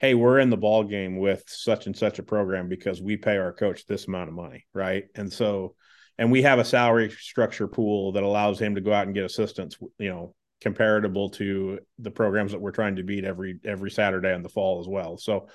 [0.00, 3.36] hey, we're in the ball game with such and such a program because we pay
[3.36, 5.04] our coach this amount of money, right?
[5.14, 5.74] And so,
[6.16, 9.24] and we have a salary structure pool that allows him to go out and get
[9.24, 14.34] assistants, you know, comparable to the programs that we're trying to beat every every Saturday
[14.34, 15.16] in the fall as well.
[15.18, 15.48] So,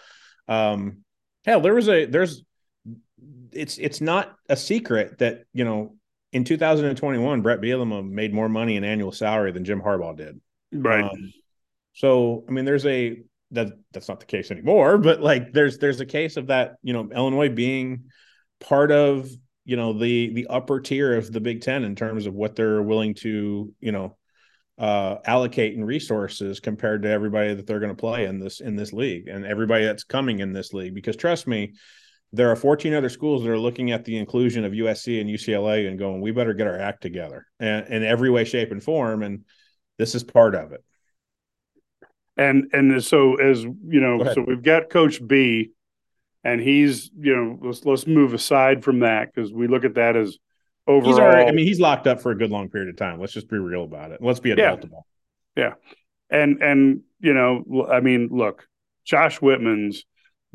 [0.48, 1.04] um,
[1.44, 2.44] hell, there was a there's
[3.52, 5.96] it's it's not a secret that you know
[6.34, 10.40] in 2021 brett Bielema made more money in annual salary than Jim Harbaugh did.
[10.72, 11.04] Right.
[11.04, 11.34] Um,
[11.94, 13.22] so I mean, there's a
[13.56, 16.94] that that's not the case anymore but like there's there's a case of that you
[16.94, 18.04] know illinois being
[18.60, 19.30] part of
[19.66, 22.82] you know the the upper tier of the big ten in terms of what they're
[22.82, 24.16] willing to you know
[24.78, 28.76] uh allocate in resources compared to everybody that they're going to play in this in
[28.76, 30.94] this league and everybody that's coming in this league.
[30.94, 31.74] Because trust me
[32.34, 35.88] there are 14 other schools that are looking at the inclusion of USC and UCLA
[35.88, 39.24] and going we better get our act together and in every way shape and form
[39.24, 39.46] and
[39.98, 40.84] this is part of it
[42.38, 45.72] and and so as you know, so we've got Coach B,
[46.44, 50.16] and he's you know let's let's move aside from that because we look at that
[50.16, 50.38] as
[50.88, 51.12] overall.
[51.12, 53.20] He's already, I mean, he's locked up for a good long period of time.
[53.20, 54.22] Let's just be real about it.
[54.22, 54.90] Let's be adult yeah.
[55.56, 55.74] Yeah,
[56.30, 58.68] and and you know, I mean, look,
[59.06, 60.04] Josh Whitman's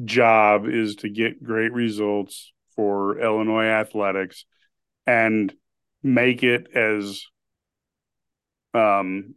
[0.05, 4.45] job is to get great results for Illinois athletics
[5.07, 5.53] and
[6.03, 7.23] make it as
[8.73, 9.35] um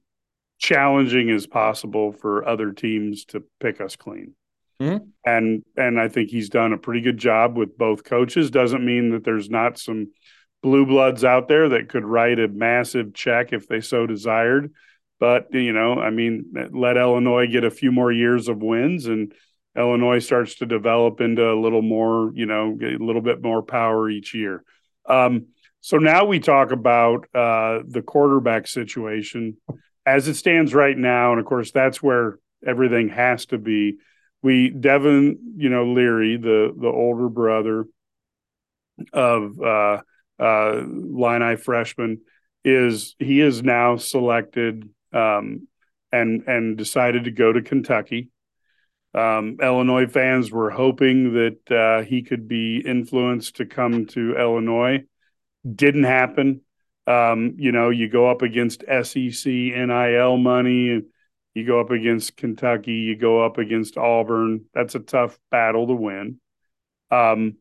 [0.64, 4.34] challenging as possible for other teams to pick us clean.
[4.82, 5.04] Mm-hmm.
[5.26, 8.50] And and I think he's done a pretty good job with both coaches.
[8.50, 10.12] Doesn't mean that there's not some
[10.62, 14.72] blue bloods out there that could write a massive check if they so desired.
[15.20, 19.34] But you know, I mean, let Illinois get a few more years of wins, and
[19.78, 24.10] Illinois starts to develop into a little more, you know, a little bit more power
[24.10, 24.64] each year.
[25.06, 25.48] Um,
[25.82, 29.58] so now we talk about uh, the quarterback situation
[30.06, 33.98] as it stands right now, and of course that's where everything has to be.
[34.42, 37.86] We Devin, you know, Leary, the the older brother
[39.12, 40.02] of uh
[40.40, 42.22] uh Illini freshman,
[42.64, 45.68] is he is now selected um
[46.12, 48.30] and and decided to go to Kentucky.
[49.16, 55.04] Um, Illinois fans were hoping that uh, he could be influenced to come to Illinois.
[55.70, 56.62] Didn't happen.
[57.06, 61.02] Um, you know, you go up against SEC NIL money,
[61.54, 64.66] you go up against Kentucky, you go up against Auburn.
[64.74, 66.40] That's a tough battle to win.
[67.12, 67.58] Um,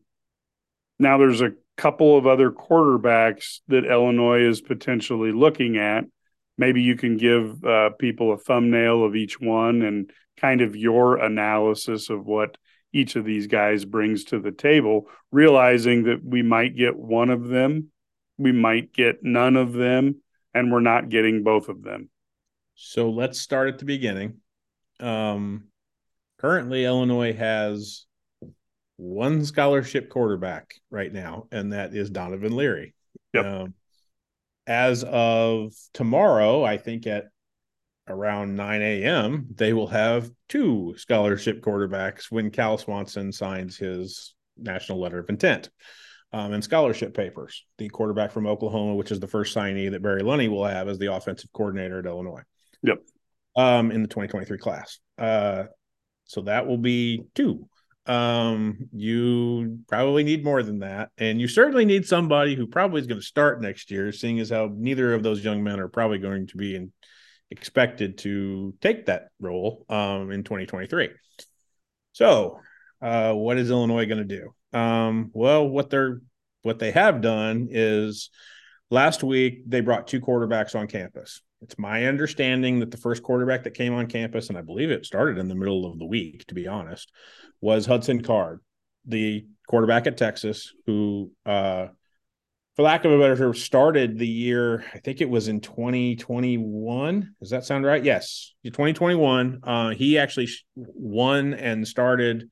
[0.97, 6.05] now there's a couple of other quarterbacks that Illinois is potentially looking at.
[6.57, 11.17] Maybe you can give uh, people a thumbnail of each one and kind of your
[11.17, 12.57] analysis of what
[12.93, 17.47] each of these guys brings to the table, realizing that we might get one of
[17.47, 17.89] them
[18.37, 20.21] we might get none of them,
[20.53, 22.09] and we're not getting both of them.
[22.75, 24.37] So let's start at the beginning.
[24.99, 25.65] Um,
[26.39, 28.05] currently, Illinois has
[28.97, 32.95] one scholarship quarterback right now, and that is Donovan Leary.
[33.33, 33.45] Yep.
[33.45, 33.73] Um,
[34.65, 37.25] as of tomorrow, I think at
[38.07, 44.99] around 9 a.m., they will have two scholarship quarterbacks when Cal Swanson signs his national
[44.99, 45.69] letter of intent
[46.33, 47.63] um, and scholarship papers.
[47.77, 50.97] The quarterback from Oklahoma, which is the first signee that Barry Lunney will have as
[50.97, 52.41] the offensive coordinator at Illinois.
[52.81, 52.97] Yep.
[53.55, 54.99] Um, in the 2023 class.
[55.17, 55.65] Uh,
[56.25, 57.69] so that will be two.
[58.05, 63.07] Um, you probably need more than that, and you certainly need somebody who probably is
[63.07, 66.17] going to start next year, seeing as how neither of those young men are probably
[66.17, 66.91] going to be in,
[67.49, 71.11] expected to take that role um, in 2023.
[72.11, 72.59] So,
[73.03, 74.77] uh, what is Illinois going to do?
[74.77, 76.21] Um, well, what they're
[76.61, 78.29] what they have done is
[78.89, 81.41] last week they brought two quarterbacks on campus.
[81.61, 85.05] It's my understanding that the first quarterback that came on campus, and I believe it
[85.05, 87.11] started in the middle of the week, to be honest,
[87.61, 88.61] was Hudson Card,
[89.05, 91.87] the quarterback at Texas, who, uh,
[92.75, 94.83] for lack of a better term, started the year.
[94.93, 97.35] I think it was in 2021.
[97.39, 98.03] Does that sound right?
[98.03, 99.59] Yes, 2021.
[99.63, 102.49] Uh, he actually won and started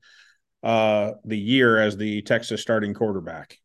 [0.62, 3.58] uh, the year as the Texas starting quarterback.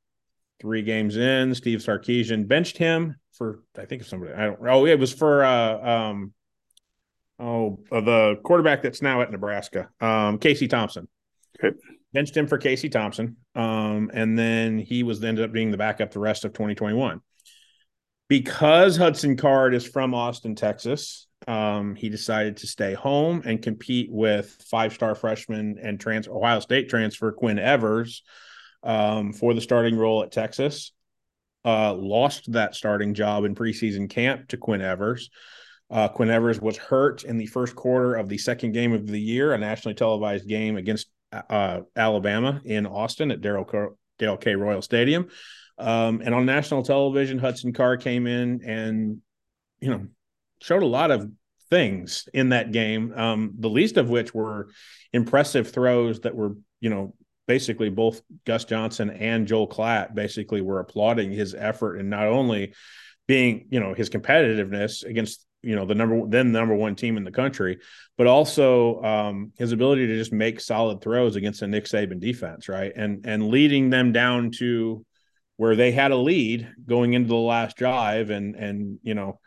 [0.59, 4.85] Three games in, Steve Sarkisian benched him for I think of somebody I don't oh
[4.85, 6.33] it was for uh um
[7.39, 11.07] oh uh, the quarterback that's now at Nebraska um Casey Thompson.
[11.63, 11.77] Okay.
[12.13, 16.11] benched him for Casey Thompson, um, and then he was ended up being the backup
[16.11, 17.21] the rest of 2021.
[18.27, 24.11] Because Hudson Card is from Austin, Texas, um, he decided to stay home and compete
[24.11, 28.23] with five-star freshman and trans Ohio State transfer Quinn Ewers
[28.83, 30.91] um, for the starting role at Texas.
[31.65, 35.29] Uh, lost that starting job in preseason camp to Quinn Ewers.
[35.89, 39.19] Uh, Quinn Ewers was hurt in the first quarter of the second game of the
[39.19, 44.55] year, a nationally televised game against uh, Alabama in Austin at Darrell Dale K.
[44.55, 45.27] Royal Stadium.
[45.77, 49.21] Um, and on national television, Hudson Card came in and,
[49.79, 50.07] you know,
[50.61, 51.29] showed a lot of
[51.69, 53.13] things in that game.
[53.15, 54.69] Um, the least of which were
[55.13, 57.13] impressive throws that were, you know,
[57.47, 62.73] basically both Gus Johnson and Joel Klatt basically were applauding his effort and not only
[63.27, 67.23] being, you know, his competitiveness against you know the number then number one team in
[67.23, 67.79] the country,
[68.17, 72.69] but also um, his ability to just make solid throws against a Nick Saban defense,
[72.69, 72.93] right?
[72.95, 75.05] And and leading them down to
[75.57, 79.39] where they had a lead going into the last drive, and and you know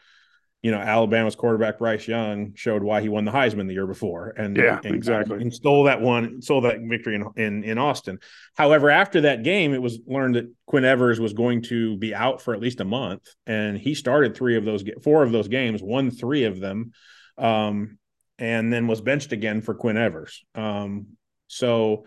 [0.63, 4.35] you know, Alabama's quarterback Bryce Young showed why he won the Heisman the year before,
[4.37, 8.19] and yeah, and, exactly, and stole that one, stole that victory in, in in Austin.
[8.57, 12.43] However, after that game, it was learned that Quinn Ewers was going to be out
[12.43, 15.83] for at least a month, and he started three of those, four of those games,
[15.83, 16.93] won three of them,
[17.39, 17.99] um,
[18.39, 20.45] and then was benched again for Quinn Ewers.
[20.55, 21.07] Um,
[21.47, 22.05] so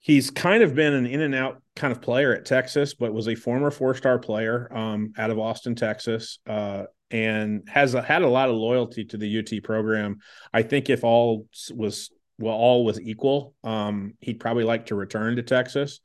[0.00, 3.28] he's kind of been an in and out kind of player at Texas, but was
[3.28, 6.40] a former four star player um, out of Austin, Texas.
[6.48, 10.18] Uh, and has a, had a lot of loyalty to the UT program.
[10.52, 15.36] I think if all was well, all was equal, um, he'd probably like to return
[15.36, 16.00] to Texas.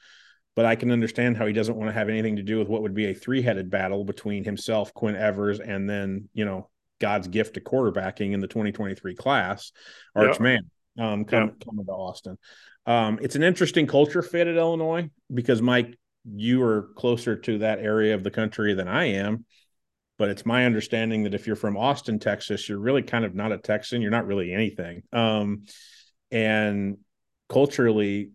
[0.55, 2.81] But I can understand how he doesn't want to have anything to do with what
[2.81, 7.55] would be a three-headed battle between himself, Quinn Ewers, and then you know God's gift
[7.55, 9.71] to quarterbacking in the 2023 class,
[10.15, 10.39] Arch yep.
[10.39, 11.65] Mann, um, come, yep.
[11.65, 12.37] coming to Austin.
[12.85, 17.79] Um, it's an interesting culture fit at Illinois because Mike, you are closer to that
[17.79, 19.45] area of the country than I am
[20.17, 23.51] but it's my understanding that if you're from Austin, Texas, you're really kind of not
[23.51, 24.01] a Texan.
[24.01, 25.04] You're not really anything.
[25.12, 25.65] Um,
[26.32, 26.97] and
[27.49, 28.32] culturally,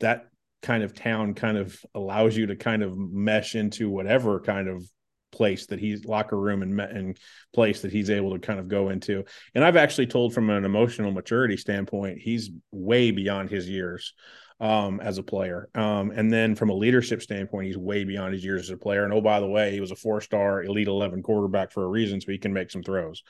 [0.00, 0.26] that
[0.62, 4.84] kind of town kind of allows you to kind of mesh into whatever kind of
[5.32, 7.18] place that he's locker room and, and
[7.54, 9.24] place that he's able to kind of go into.
[9.54, 14.14] And I've actually told from an emotional maturity standpoint, he's way beyond his years
[14.60, 15.68] um, as a player.
[15.74, 19.04] Um, and then from a leadership standpoint, he's way beyond his years as a player.
[19.04, 21.88] And oh, by the way, he was a four star Elite 11 quarterback for a
[21.88, 23.22] reason, so he can make some throws.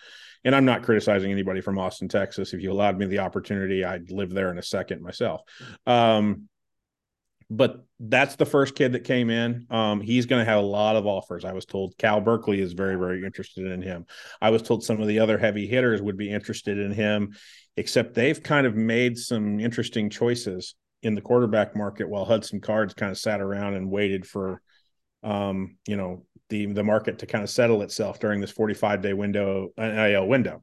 [0.44, 2.52] And I'm not criticizing anybody from Austin, Texas.
[2.52, 5.42] If you allowed me the opportunity, I'd live there in a second myself.
[5.86, 6.48] Um,
[7.52, 9.66] but that's the first kid that came in.
[9.70, 11.44] Um, he's going to have a lot of offers.
[11.44, 14.06] I was told Cal Berkeley is very, very interested in him.
[14.40, 17.34] I was told some of the other heavy hitters would be interested in him,
[17.76, 22.94] except they've kind of made some interesting choices in the quarterback market while Hudson Card's
[22.94, 24.60] kind of sat around and waited for
[25.22, 29.12] um, you know, the the market to kind of settle itself during this 45 day
[29.12, 30.62] window NIL window.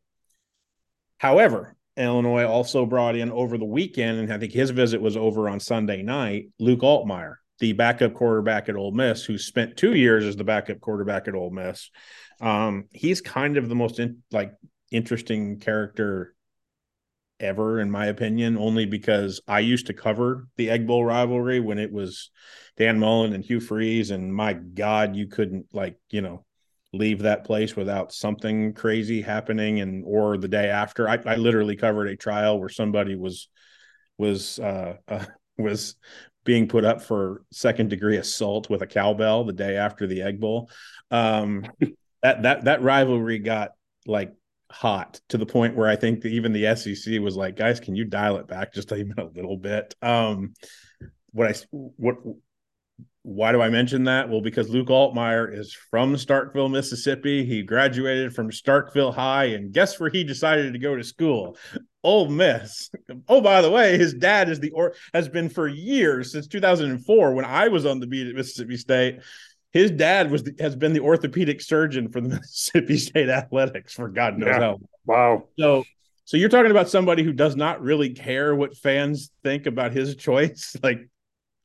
[1.17, 5.49] However, Illinois also brought in over the weekend, and I think his visit was over
[5.49, 10.25] on Sunday night, Luke Altmyer, the backup quarterback at Ole Miss, who spent two years
[10.25, 11.89] as the backup quarterback at Ole Miss.
[12.39, 14.53] Um, he's kind of the most in, like
[14.91, 16.35] interesting character
[17.39, 21.77] ever, in my opinion, only because I used to cover the Egg Bowl rivalry when
[21.77, 22.31] it was
[22.77, 24.11] Dan Mullen and Hugh Freeze.
[24.11, 26.45] And my God, you couldn't like, you know,
[26.93, 31.07] leave that place without something crazy happening and or the day after.
[31.07, 33.49] I, I literally covered a trial where somebody was
[34.17, 35.25] was uh, uh
[35.57, 35.95] was
[36.43, 40.39] being put up for second degree assault with a cowbell the day after the egg
[40.39, 40.69] bowl.
[41.11, 41.65] Um,
[42.23, 43.71] that that that rivalry got
[44.05, 44.33] like
[44.71, 47.95] hot to the point where I think that even the SEC was like, guys, can
[47.95, 49.95] you dial it back just even a little bit?
[50.01, 50.53] Um,
[51.31, 52.17] what I what
[53.27, 54.29] why do I mention that?
[54.29, 57.43] Well, because Luke Altmyer is from Starkville, Mississippi.
[57.43, 61.57] He graduated from Starkville High, and guess where he decided to go to school?
[62.03, 62.89] Ole Miss.
[63.27, 67.33] Oh, by the way, his dad is the or has been for years since 2004
[67.33, 69.19] when I was on the beat at Mississippi State
[69.77, 74.09] his dad was the, has been the orthopedic surgeon for the Mississippi State Athletics for
[74.09, 74.59] God knows yeah.
[74.59, 74.79] how.
[75.05, 75.43] Wow.
[75.59, 75.83] So
[76.25, 80.15] so you're talking about somebody who does not really care what fans think about his
[80.27, 80.75] choice.
[80.81, 81.07] Like,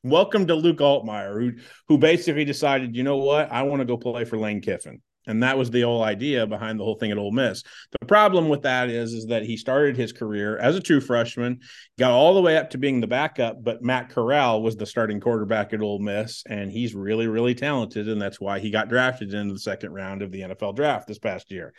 [0.03, 3.97] welcome to Luke Altmyer, who who basically decided, you know what, I want to go
[3.97, 5.01] play for Lane Kiffin.
[5.25, 7.63] And that was the whole idea behind the whole thing at Ole Miss.
[7.99, 11.61] The problem with that is, is that he started his career as a true freshman,
[11.97, 15.19] got all the way up to being the backup, but Matt Corral was the starting
[15.19, 19.33] quarterback at Ole Miss, and he's really, really talented, and that's why he got drafted
[19.33, 21.73] into the second round of the NFL draft this past year.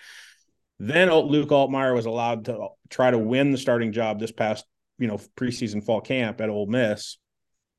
[0.78, 4.64] Then Luke Altmyer was allowed to try to win the starting job this past,
[4.98, 7.18] you know, preseason fall camp at Ole Miss,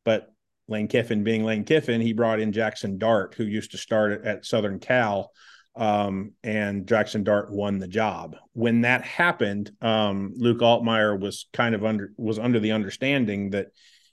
[0.03, 0.31] but
[0.67, 4.45] Lane Kiffin being Lane Kiffin, he brought in Jackson Dart, who used to start at
[4.45, 5.31] Southern Cal,
[5.75, 8.37] um, and Jackson Dart won the job.
[8.53, 13.67] When that happened, um, Luke Altmyer was kind of under was under the understanding that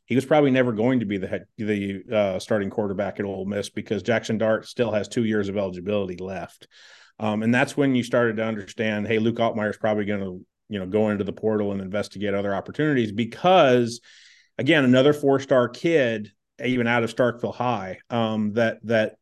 [0.04, 3.46] he was probably never going to be the head, the uh, starting quarterback at Ole
[3.46, 6.66] Miss because Jackson Dart still has two years of eligibility left,
[7.20, 10.44] um, and that's when you started to understand, hey, Luke Altmyer is probably going to
[10.68, 14.00] you know go into the portal and investigate other opportunities because,
[14.58, 16.32] again, another four star kid
[16.64, 19.16] even out of Starkville High, um, that that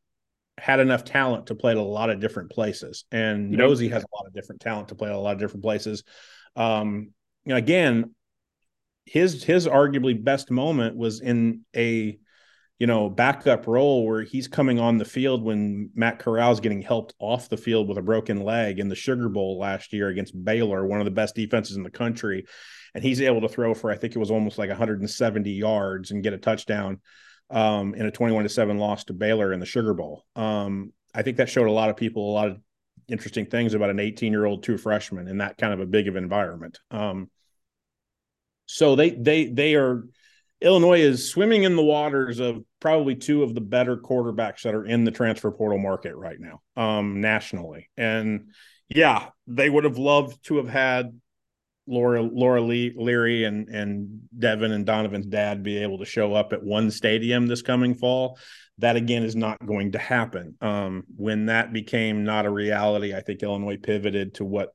[0.60, 3.58] had enough talent to play at a lot of different places, and yep.
[3.58, 6.04] Nosey has a lot of different talent to play at a lot of different places.
[6.56, 7.10] Um,
[7.44, 8.14] you know, again,
[9.06, 12.18] his his arguably best moment was in a
[12.78, 17.14] you know backup role where he's coming on the field when Matt Corral's getting helped
[17.18, 20.86] off the field with a broken leg in the Sugar Bowl last year against Baylor,
[20.86, 22.46] one of the best defenses in the country,
[22.94, 26.22] and he's able to throw for I think it was almost like 170 yards and
[26.22, 27.00] get a touchdown
[27.50, 30.24] um, in a 21 to 7 loss to Baylor in the Sugar Bowl.
[30.36, 32.58] Um, I think that showed a lot of people a lot of
[33.08, 36.08] interesting things about an 18 year old two freshman in that kind of a big
[36.08, 36.78] of environment.
[36.90, 37.30] Um,
[38.66, 40.04] so they they they are
[40.60, 44.84] Illinois is swimming in the waters of probably two of the better quarterbacks that are
[44.84, 47.88] in the transfer portal market right now, um, nationally.
[47.96, 48.50] And
[48.88, 51.18] yeah, they would have loved to have had
[51.90, 56.52] Laura Laura Lee, Leary and and Devin and Donovan's dad be able to show up
[56.52, 58.38] at one stadium this coming fall.
[58.78, 60.56] That again is not going to happen.
[60.60, 64.70] Um, when that became not a reality, I think Illinois pivoted to what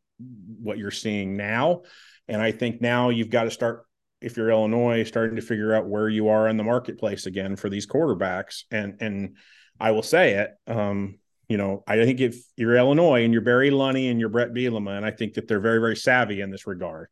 [0.61, 1.83] what you're seeing now,
[2.27, 3.85] and I think now you've got to start
[4.21, 7.69] if you're Illinois starting to figure out where you are in the marketplace again for
[7.69, 8.63] these quarterbacks.
[8.71, 9.37] And and
[9.79, 10.51] I will say it.
[10.67, 14.53] Um, you know, I think if you're Illinois and you're Barry Lunney and you're Brett
[14.53, 17.09] Bielema, and I think that they're very, very savvy in this regard,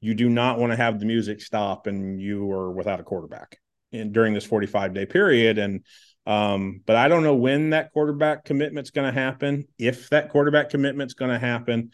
[0.00, 3.58] you do not want to have the music stop and you are without a quarterback
[3.92, 5.58] in, during this 45 day period.
[5.58, 5.84] And,
[6.26, 10.70] um, but I don't know when that quarterback commitment's going to happen, if that quarterback
[10.70, 11.92] commitment's going to happen.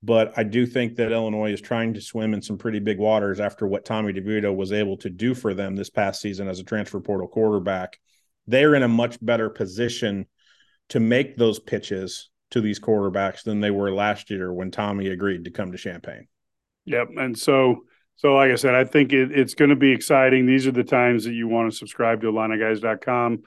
[0.00, 3.40] But I do think that Illinois is trying to swim in some pretty big waters
[3.40, 6.64] after what Tommy DeVito was able to do for them this past season as a
[6.64, 7.98] transfer portal quarterback.
[8.46, 10.26] They're in a much better position
[10.90, 15.44] to make those pitches to these quarterbacks than they were last year when Tommy agreed
[15.44, 16.28] to come to Champaign.
[16.86, 17.08] Yep.
[17.16, 17.84] And so,
[18.16, 20.46] so like I said, I think it, it's going to be exciting.
[20.46, 23.42] These are the times that you want to subscribe to IlliniGuys.com.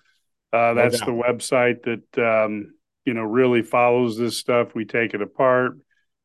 [0.54, 2.74] Uh, that's no the website that, um,
[3.06, 4.76] you know, really follows this stuff.
[4.76, 5.78] We take it apart.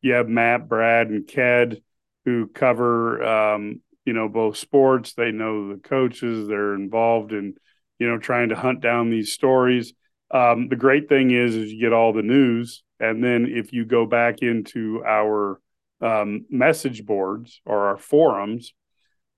[0.03, 1.81] You have Matt, Brad, and Ked
[2.27, 5.15] who cover, um, you know, both sports.
[5.15, 6.49] They know the coaches.
[6.49, 7.55] They're involved in,
[7.99, 9.95] you know, trying to hunt down these stories.
[10.31, 13.85] Um, the great thing is, is you get all the news, and then if you
[13.85, 15.61] go back into our
[16.01, 18.73] um, message boards or our forums,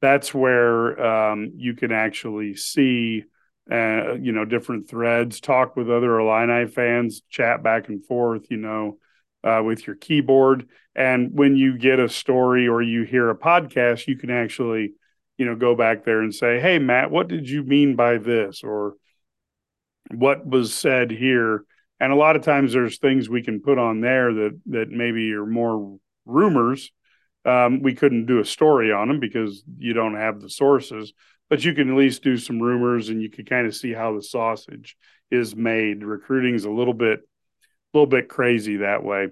[0.01, 3.25] that's where um, you can actually see,
[3.71, 8.57] uh, you know, different threads, talk with other Illini fans, chat back and forth, you
[8.57, 8.99] know,
[9.45, 10.69] uh, with your keyboard.
[10.95, 14.93] And when you get a story or you hear a podcast, you can actually,
[15.37, 18.63] you know, go back there and say, "Hey, Matt, what did you mean by this?"
[18.63, 18.95] or
[20.15, 21.65] what was said here.
[22.01, 25.33] And a lot of times there's things we can put on there that that maybe
[25.33, 26.93] are more rumors.
[27.45, 31.13] Um, we couldn't do a story on them because you don't have the sources
[31.49, 34.15] but you can at least do some rumors and you can kind of see how
[34.15, 34.97] the sausage
[35.31, 36.05] is made.
[36.05, 39.29] Recruiting is a little bit a little bit crazy that way.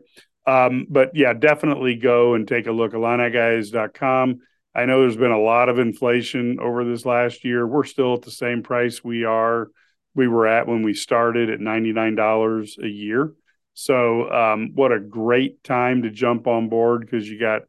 [0.47, 2.95] Um, but yeah definitely go and take a look.
[2.95, 4.41] At illiniGuys.com
[4.75, 7.67] i know there's been a lot of inflation over this last year.
[7.67, 9.69] We're still at the same price we are
[10.17, 13.33] we were at when we started at $99 a year.
[13.75, 17.63] So, um, what a great time to jump on board because you got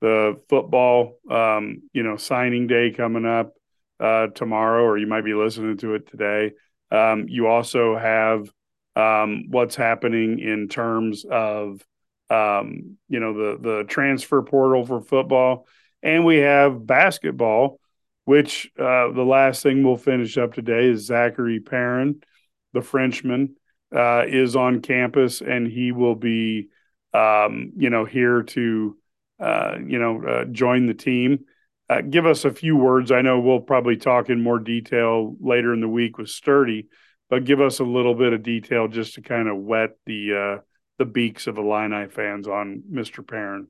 [0.00, 3.52] the football, um, you know, signing day coming up
[4.00, 6.52] uh, tomorrow, or you might be listening to it today.
[6.90, 8.50] Um, you also have
[8.96, 11.80] um, what's happening in terms of,
[12.28, 15.68] um, you know, the the transfer portal for football,
[16.02, 17.78] and we have basketball
[18.24, 22.22] which uh, the last thing we'll finish up today is Zachary Perrin,
[22.72, 23.56] the Frenchman,
[23.94, 26.68] uh, is on campus and he will be,
[27.12, 28.96] um, you know, here to,
[29.40, 31.44] uh, you know, uh, join the team.
[31.90, 33.10] Uh, give us a few words.
[33.10, 36.88] I know we'll probably talk in more detail later in the week with Sturdy,
[37.28, 40.62] but give us a little bit of detail just to kind of wet the uh,
[40.98, 43.26] the beaks of Illini fans on Mr.
[43.26, 43.66] Perrin.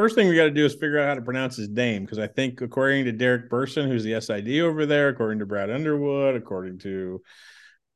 [0.00, 2.18] First thing we got to do is figure out how to pronounce his name because
[2.18, 6.36] I think, according to Derek Burson, who's the SID over there, according to Brad Underwood,
[6.36, 7.20] according to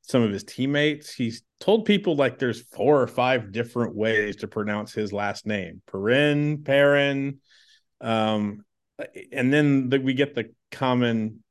[0.03, 4.47] some of his teammates, he's told people like there's four or five different ways to
[4.47, 7.39] pronounce his last name: Perrin, Perrin,
[8.03, 8.67] um,
[9.33, 11.43] and then the, we get the common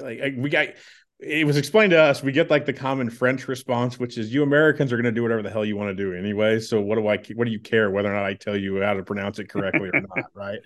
[0.00, 0.66] like we got
[1.22, 4.42] it was explained to us we get like the common french response which is you
[4.42, 6.96] americans are going to do whatever the hell you want to do anyway so what
[6.96, 9.38] do i what do you care whether or not i tell you how to pronounce
[9.38, 10.60] it correctly or not right?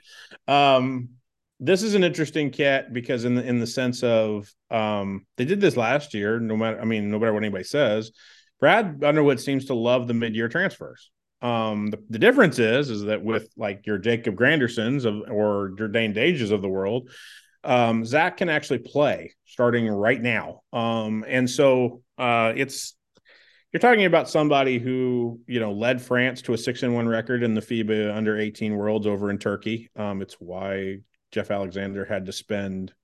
[0.48, 1.10] Um
[1.58, 5.60] this is an interesting cat because in the in the sense of um they did
[5.60, 8.12] this last year no matter i mean no matter what anybody says
[8.60, 11.10] brad underwood seems to love the mid-year transfers.
[11.42, 15.88] Um the, the difference is is that with like your Jacob Grandisons of or your
[15.88, 17.10] Dain Dainjas of the world
[17.66, 20.62] um, Zach can actually play starting right now.
[20.72, 22.94] Um, and so uh, it's
[23.72, 27.42] you're talking about somebody who you know led France to a six and one record
[27.42, 29.90] in the FIBA under 18 Worlds over in Turkey.
[29.96, 30.98] Um, it's why
[31.32, 32.94] Jeff Alexander had to spend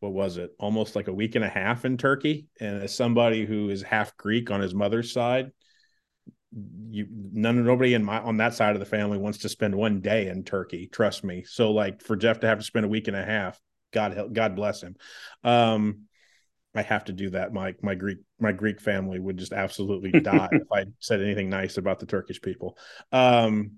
[0.00, 2.46] what was it almost like a week and a half in Turkey.
[2.60, 5.50] And as somebody who is half Greek on his mother's side,
[6.90, 10.00] you none nobody in my on that side of the family wants to spend one
[10.00, 10.86] day in Turkey.
[10.86, 11.44] Trust me.
[11.44, 13.60] So like for Jeff to have to spend a week and a half
[13.92, 14.96] God help, God bless him.
[15.44, 16.02] Um,
[16.74, 17.52] I have to do that.
[17.52, 21.76] My my Greek my Greek family would just absolutely die if I said anything nice
[21.76, 22.78] about the Turkish people.
[23.10, 23.72] Um,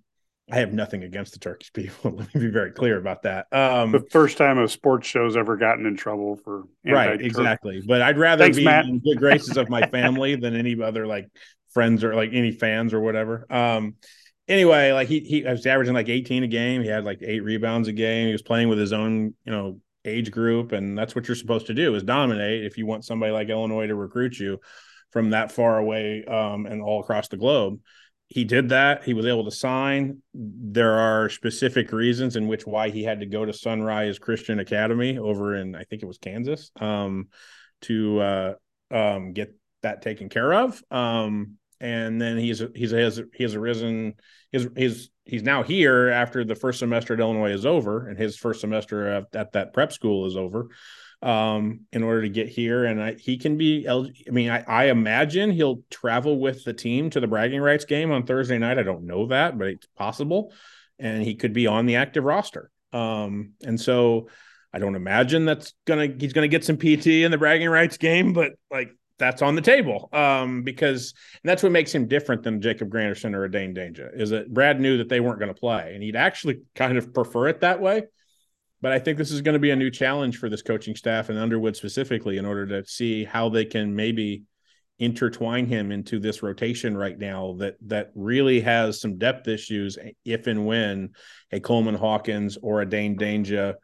[0.53, 2.13] I have nothing against the Turkish people.
[2.13, 3.47] Let me be very clear about that.
[3.53, 7.83] Um, the first time a sports show's ever gotten in trouble for right, exactly.
[7.87, 8.87] But I'd rather Thanks, be Matt.
[8.87, 11.29] in good graces of my family than any other like
[11.73, 13.47] friends or like any fans or whatever.
[13.49, 13.95] Um,
[14.49, 16.83] anyway, like he he was averaging like 18 a game.
[16.83, 18.27] He had like eight rebounds a game.
[18.27, 21.67] He was playing with his own, you know, age group and that's what you're supposed
[21.67, 24.59] to do is dominate if you want somebody like illinois to recruit you
[25.11, 27.81] from that far away um, and all across the globe.
[28.29, 29.03] He did that.
[29.03, 30.23] He was able to sign.
[30.33, 35.19] There are specific reasons in which why he had to go to sunrise christian academy
[35.19, 37.27] over in i think it was kansas um,
[37.83, 38.55] to uh,
[38.91, 40.83] um, get that taken care of.
[40.91, 44.15] Um, and then he's he's has he has arisen
[44.53, 48.37] his his he's now here after the first semester at Illinois is over and his
[48.37, 50.69] first semester at, at that prep school is over
[51.23, 52.85] um, in order to get here.
[52.85, 57.11] And I, he can be I mean I, I imagine he'll travel with the team
[57.11, 58.79] to the bragging rights game on Thursday night.
[58.79, 60.53] I don't know that but it's possible.
[60.99, 62.71] And he could be on the active roster.
[62.93, 64.29] Um, and so
[64.73, 68.33] I don't imagine that's gonna he's gonna get some PT in the bragging rights game
[68.33, 71.15] but like that's on the table um, because
[71.45, 74.81] that's what makes him different than Jacob Grandison or a Dain Dainja is that Brad
[74.81, 77.81] knew that they weren't going to play and he'd actually kind of prefer it that
[77.81, 78.03] way.
[78.83, 81.29] But I think this is going to be a new challenge for this coaching staff
[81.29, 84.43] and Underwood specifically in order to see how they can maybe
[84.99, 90.47] intertwine him into this rotation right now that that really has some depth issues if
[90.47, 91.11] and when
[91.53, 93.75] a Coleman Hawkins or a Dain Dainja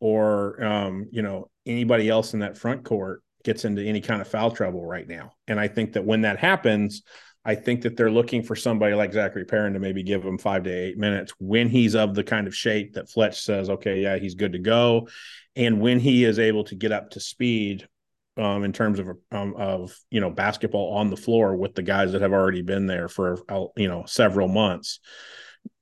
[0.00, 4.28] or um, you know anybody else in that front court gets into any kind of
[4.28, 5.32] foul trouble right now.
[5.46, 7.02] And I think that when that happens,
[7.44, 10.64] I think that they're looking for somebody like Zachary Perrin to maybe give him five
[10.64, 14.18] to eight minutes when he's of the kind of shape that Fletch says, okay, yeah,
[14.18, 15.08] he's good to go.
[15.56, 17.88] And when he is able to get up to speed
[18.36, 22.12] um, in terms of um, of you know basketball on the floor with the guys
[22.12, 25.00] that have already been there for uh, you know several months,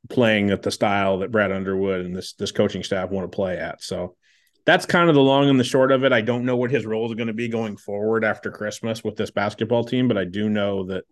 [0.08, 3.58] playing at the style that Brad Underwood and this this coaching staff want to play
[3.58, 3.82] at.
[3.82, 4.16] So
[4.71, 6.12] that's kind of the long and the short of it.
[6.12, 9.16] I don't know what his role is going to be going forward after Christmas with
[9.16, 11.05] this basketball team, but I do know that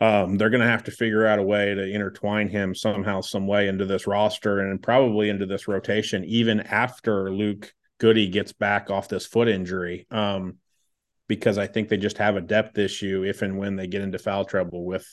[0.00, 3.46] um, they're going to have to figure out a way to intertwine him somehow, some
[3.46, 8.88] way into this roster and probably into this rotation, even after Luke Goode gets back
[8.88, 10.06] off this foot injury.
[10.10, 10.56] Um,
[11.28, 14.18] because I think they just have a depth issue if and when they get into
[14.18, 15.06] foul trouble with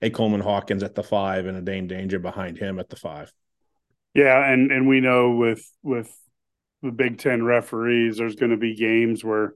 [0.00, 3.32] a Coleman Hawkins at the five and a Dain Dainja behind him at the five.
[4.14, 6.14] Yeah, and and we know with with
[6.82, 9.54] the Big Ten referees, there's going to be games where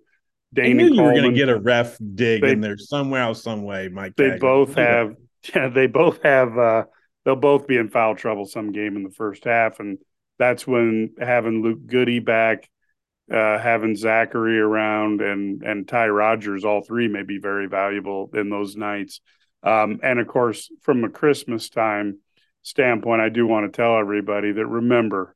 [0.54, 3.34] Dane I knew you were going to get a ref dig they, in there somewhere,
[3.34, 4.14] some way, Mike.
[4.16, 5.16] They both have,
[5.54, 6.56] yeah, they both have.
[6.56, 6.84] uh
[7.24, 9.98] They'll both be in foul trouble some game in the first half, and
[10.38, 12.70] that's when having Luke Goody back,
[13.28, 18.48] uh, having Zachary around, and and Ty Rogers, all three may be very valuable in
[18.48, 19.20] those nights.
[19.64, 22.20] Um, and of course, from a Christmas time
[22.62, 25.35] standpoint, I do want to tell everybody that remember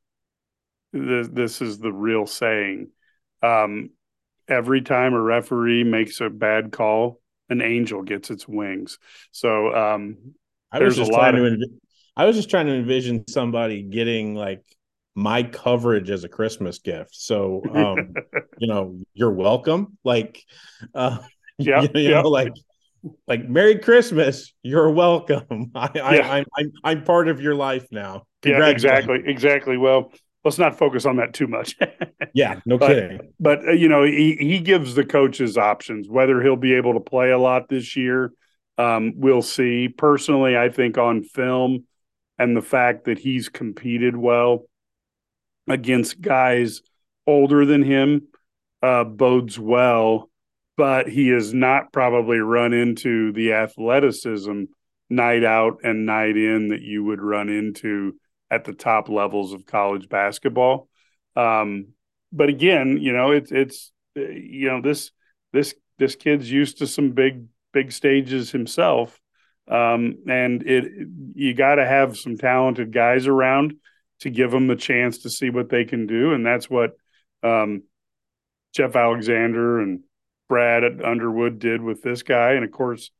[0.93, 2.89] this, this is the real saying.
[3.41, 3.91] Um,
[4.47, 7.19] every time a referee makes a bad call,
[7.49, 8.99] an angel gets its wings.
[9.31, 10.17] So um,
[10.71, 11.43] I was just trying of...
[11.43, 11.49] to.
[11.49, 11.77] Env-
[12.15, 14.63] I was just trying to envision somebody getting like
[15.15, 17.15] my coverage as a Christmas gift.
[17.15, 18.13] So um,
[18.59, 19.97] you know, you're welcome.
[20.03, 20.43] Like,
[20.93, 21.19] uh,
[21.57, 22.23] yeah, you, you yep.
[22.23, 22.53] know, like
[23.27, 25.71] like Merry Christmas, you're welcome.
[25.75, 26.05] I, yeah.
[26.05, 28.23] I, I'm, I'm I'm part of your life now.
[28.43, 29.77] Yeah, exactly, exactly.
[29.77, 30.11] Well,
[30.43, 31.77] let's not focus on that too much.
[32.33, 33.33] yeah, no but, kidding.
[33.39, 36.09] But uh, you know, he he gives the coaches options.
[36.09, 38.33] Whether he'll be able to play a lot this year,
[38.77, 39.87] um, we'll see.
[39.87, 41.85] Personally, I think on film
[42.37, 44.65] and the fact that he's competed well
[45.67, 46.81] against guys
[47.27, 48.27] older than him,
[48.81, 50.29] uh, bodes well,
[50.75, 54.63] but he has not probably run into the athleticism
[55.09, 58.15] night out and night in that you would run into
[58.51, 60.89] at the top levels of college basketball.
[61.37, 61.87] Um,
[62.33, 65.11] but again, you know, it's it's you know this
[65.53, 69.19] this this kid's used to some big big stages himself,
[69.69, 70.91] um, and it
[71.33, 73.75] you got to have some talented guys around
[74.19, 76.91] to give them the chance to see what they can do, and that's what
[77.43, 77.83] um,
[78.73, 80.01] Jeff Alexander and
[80.49, 83.11] Brad Underwood did with this guy, and of course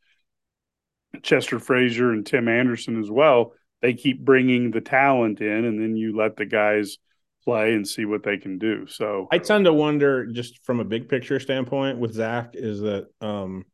[1.23, 3.53] Chester Frazier and Tim Anderson as well.
[3.81, 6.97] They keep bringing the talent in, and then you let the guys
[7.43, 8.85] play and see what they can do.
[8.87, 13.07] So I tend to wonder, just from a big picture standpoint, with Zach, is that
[13.21, 13.65] um,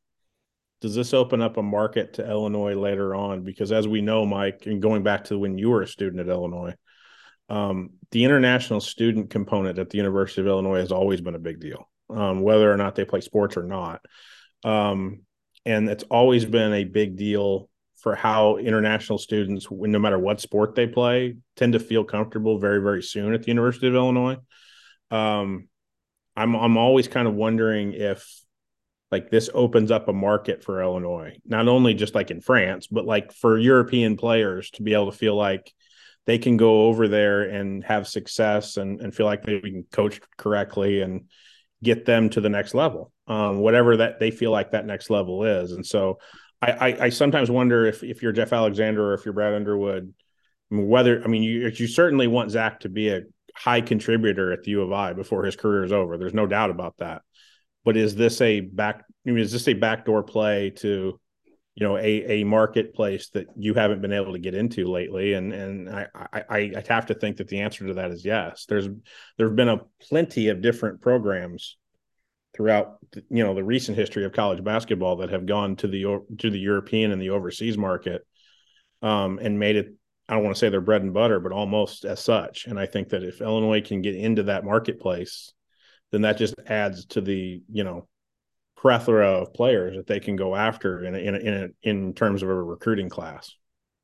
[0.82, 3.44] does this open up a market to Illinois later on?
[3.44, 6.30] Because as we know, Mike, and going back to when you were a student at
[6.30, 6.76] Illinois,
[7.50, 11.60] um, the international student component at the University of Illinois has always been a big
[11.60, 14.02] deal, um, whether or not they play sports or not.
[14.64, 15.22] Um,
[15.66, 17.70] and it's always been a big deal
[18.08, 22.82] for how international students, no matter what sport they play, tend to feel comfortable very,
[22.82, 24.38] very soon at the University of Illinois.
[25.12, 25.68] Um,
[26.34, 28.26] I'm I'm always kind of wondering if
[29.12, 33.04] like this opens up a market for Illinois, not only just like in France, but
[33.04, 35.74] like for European players to be able to feel like
[36.26, 40.22] they can go over there and have success and, and feel like they can coach
[40.38, 41.26] correctly and
[41.84, 45.44] get them to the next level, um, whatever that they feel like that next level
[45.44, 45.74] is.
[45.74, 46.20] And so
[46.62, 50.14] I, I, I, sometimes wonder if if you're Jeff Alexander or if you're Brad Underwood,
[50.70, 53.22] whether I mean you you certainly want Zach to be a
[53.56, 56.18] high contributor at the U of I before his career is over.
[56.18, 57.22] There's no doubt about that.
[57.86, 59.04] But is this a back?
[59.26, 61.20] I mean, is this a backdoor play to,
[61.76, 65.34] you know, a a marketplace that you haven't been able to get into lately?
[65.34, 68.66] And and I I I have to think that the answer to that is yes.
[68.68, 68.88] There's
[69.38, 71.78] there have been a plenty of different programs
[72.56, 72.98] throughout
[73.30, 76.04] you know the recent history of college basketball that have gone to the
[76.38, 78.26] to the European and the overseas market
[79.02, 79.94] um, and made it
[80.30, 82.86] I don't want to say their bread and butter but almost as such and I
[82.86, 85.54] think that if Illinois can get into that marketplace
[86.12, 88.08] then that just adds to the you know
[88.78, 92.14] plethora of players that they can go after in a, in a, in, a, in
[92.14, 93.54] terms of a recruiting class.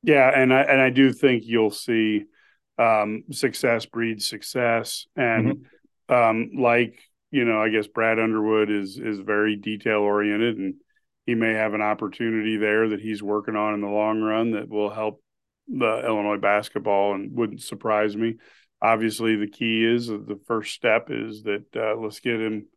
[0.01, 2.25] Yeah, and I and I do think you'll see
[2.77, 5.65] um, success breeds success, and
[6.09, 6.13] mm-hmm.
[6.13, 6.99] um, like
[7.33, 10.75] you know, I guess Brad Underwood is is very detail oriented, and
[11.25, 14.69] he may have an opportunity there that he's working on in the long run that
[14.69, 15.19] will help
[15.67, 18.35] the Illinois basketball, and wouldn't surprise me.
[18.83, 22.67] Obviously, the key is the first step is that uh, let's get him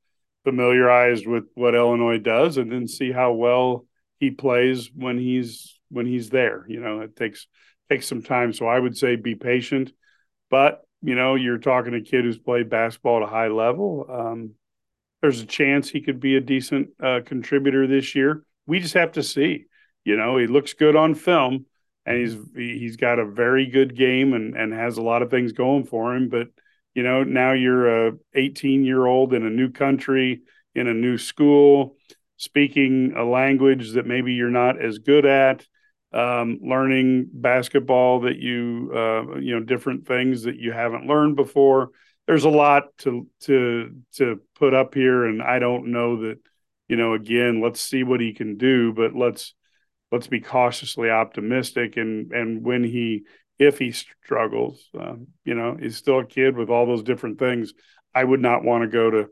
[0.44, 3.84] familiarized with what Illinois does, and then see how well
[4.20, 6.64] he plays when he's when he's there.
[6.66, 7.46] You know, it takes
[7.90, 8.54] takes some time.
[8.54, 9.92] So I would say be patient,
[10.48, 14.06] but you know, you're talking to a kid who's played basketball at a high level.
[14.08, 14.50] Um,
[15.22, 18.44] there's a chance he could be a decent uh, contributor this year.
[18.66, 19.66] We just have to see.
[20.04, 21.66] You know, he looks good on film,
[22.04, 25.52] and he's he's got a very good game and and has a lot of things
[25.52, 26.28] going for him.
[26.28, 26.48] But
[26.94, 30.42] you know, now you're a 18 year old in a new country,
[30.74, 31.96] in a new school,
[32.36, 35.66] speaking a language that maybe you're not as good at
[36.16, 41.90] um, learning basketball that you uh, you know different things that you haven't learned before.
[42.26, 46.38] There's a lot to to to put up here, and I don't know that
[46.88, 47.12] you know.
[47.12, 49.54] Again, let's see what he can do, but let's
[50.10, 51.98] let's be cautiously optimistic.
[51.98, 53.24] And and when he
[53.58, 57.74] if he struggles, uh, you know, he's still a kid with all those different things.
[58.14, 59.28] I would not want to go to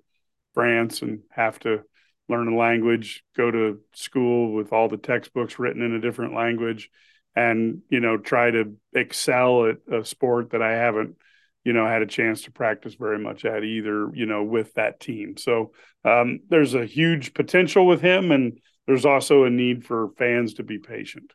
[0.52, 1.80] France and have to
[2.28, 6.90] learn a language, go to school with all the textbooks written in a different language,
[7.36, 11.16] and you know try to excel at a sport that I haven't
[11.64, 15.00] you know had a chance to practice very much at either you know with that
[15.00, 15.36] team.
[15.36, 15.72] So
[16.04, 20.62] um, there's a huge potential with him, and there's also a need for fans to
[20.62, 21.32] be patient.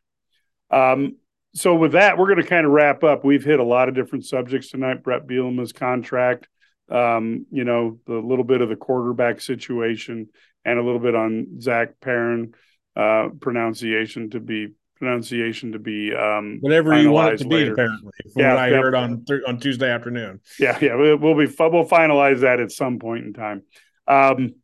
[0.71, 1.17] Um,
[1.55, 3.25] so with that, we're going to kind of wrap up.
[3.25, 5.03] We've hit a lot of different subjects tonight.
[5.03, 6.47] Brett Bielema's contract,
[6.91, 10.29] um, you know, the little bit of the quarterback situation,
[10.65, 12.53] and a little bit on Zach Perrin
[12.95, 17.67] uh, pronunciation to be pronunciation to be um, whatever you want it to later.
[17.67, 17.71] be.
[17.71, 18.77] Apparently, from yeah, what I yeah.
[18.77, 20.41] heard on th- on Tuesday afternoon.
[20.59, 23.63] Yeah, yeah, we'll be we'll finalize that at some point in time.
[24.07, 24.55] Um,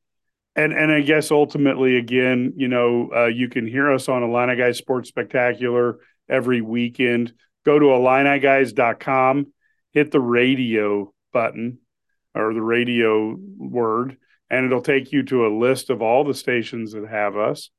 [0.55, 4.55] and and I guess ultimately, again, you know, uh, you can hear us on Illini
[4.55, 7.33] Guys Sports Spectacular every weekend.
[7.65, 9.47] Go to IlliniGuys.com,
[9.91, 11.79] hit the radio button
[12.35, 14.17] or the radio word,
[14.49, 17.69] and it'll take you to a list of all the stations that have us.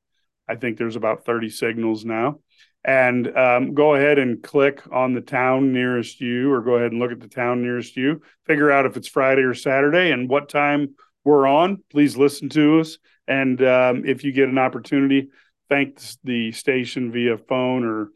[0.49, 2.41] I think there's about 30 signals now.
[2.85, 7.01] And um, go ahead and click on the town nearest you, or go ahead and
[7.01, 8.23] look at the town nearest you.
[8.45, 10.95] Figure out if it's Friday or Saturday and what time
[11.25, 11.83] we're on.
[11.91, 12.99] Please listen to us.
[13.27, 15.31] And um, if you get an opportunity,
[15.69, 18.11] thank the station via phone or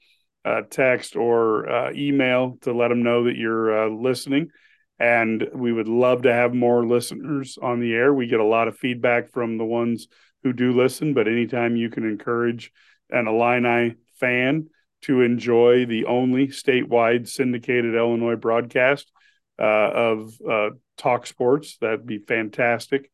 [0.44, 4.50] uh, text or uh, email to let them know that you're uh, listening.
[5.00, 8.12] And we would love to have more listeners on the air.
[8.12, 10.06] We get a lot of feedback from the ones
[10.42, 12.70] who do listen, but anytime you can encourage
[13.08, 14.68] an Illini fan
[15.02, 19.10] to enjoy the only statewide syndicated Illinois broadcast
[19.58, 23.10] uh, of uh, talk sports, that'd be fantastic.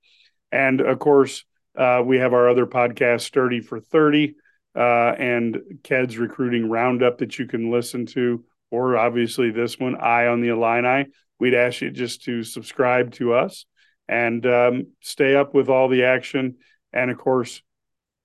[0.51, 1.45] And of course,
[1.77, 4.35] uh, we have our other podcast, Sturdy for 30,
[4.75, 10.27] uh, and Ked's recruiting roundup that you can listen to, or obviously this one, Eye
[10.27, 11.07] on the Illini.
[11.39, 13.67] We'd ask you just to subscribe to us
[14.09, 16.57] and um, stay up with all the action.
[16.93, 17.63] And of course,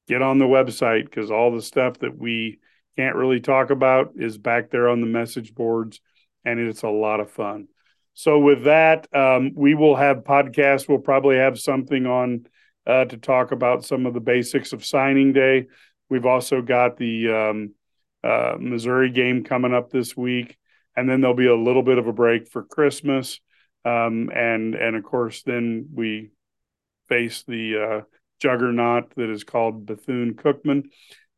[0.07, 2.59] get on the website because all the stuff that we
[2.95, 6.01] can't really talk about is back there on the message boards,
[6.45, 7.67] and it's a lot of fun.
[8.13, 10.87] So with that, um, we will have podcasts.
[10.87, 12.45] We'll probably have something on
[12.85, 15.67] uh, to talk about some of the basics of signing day.
[16.09, 17.73] We've also got the um,
[18.23, 20.57] uh, Missouri game coming up this week,
[21.01, 23.39] and then there'll be a little bit of a break for Christmas,
[23.85, 26.29] um, and and of course then we
[27.09, 28.01] face the uh,
[28.39, 30.83] juggernaut that is called Bethune Cookman,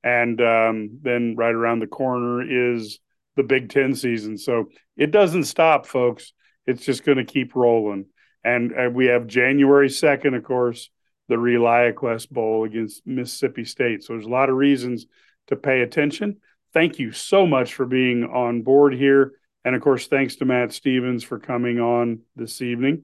[0.04, 2.42] and um, then right around the corner
[2.76, 3.00] is
[3.38, 4.38] the Big Ten season.
[4.38, 4.66] So
[4.98, 6.34] it doesn't stop, folks.
[6.68, 8.08] It's just going to keep rolling.
[8.44, 10.90] And, and, we have January 2nd, of course,
[11.30, 14.04] the ReliaQuest Bowl against Mississippi State.
[14.04, 15.06] So there's a lot of reasons
[15.48, 16.42] to pay attention.
[16.74, 19.32] Thank you so much for being on board here.
[19.66, 23.04] And of course, thanks to Matt Stevens for coming on this evening.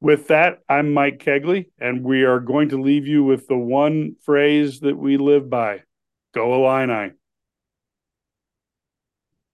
[0.00, 4.16] With that, I'm Mike Kegley, and we are going to leave you with the one
[4.24, 5.82] phrase that we live by
[6.34, 7.12] Go Illini.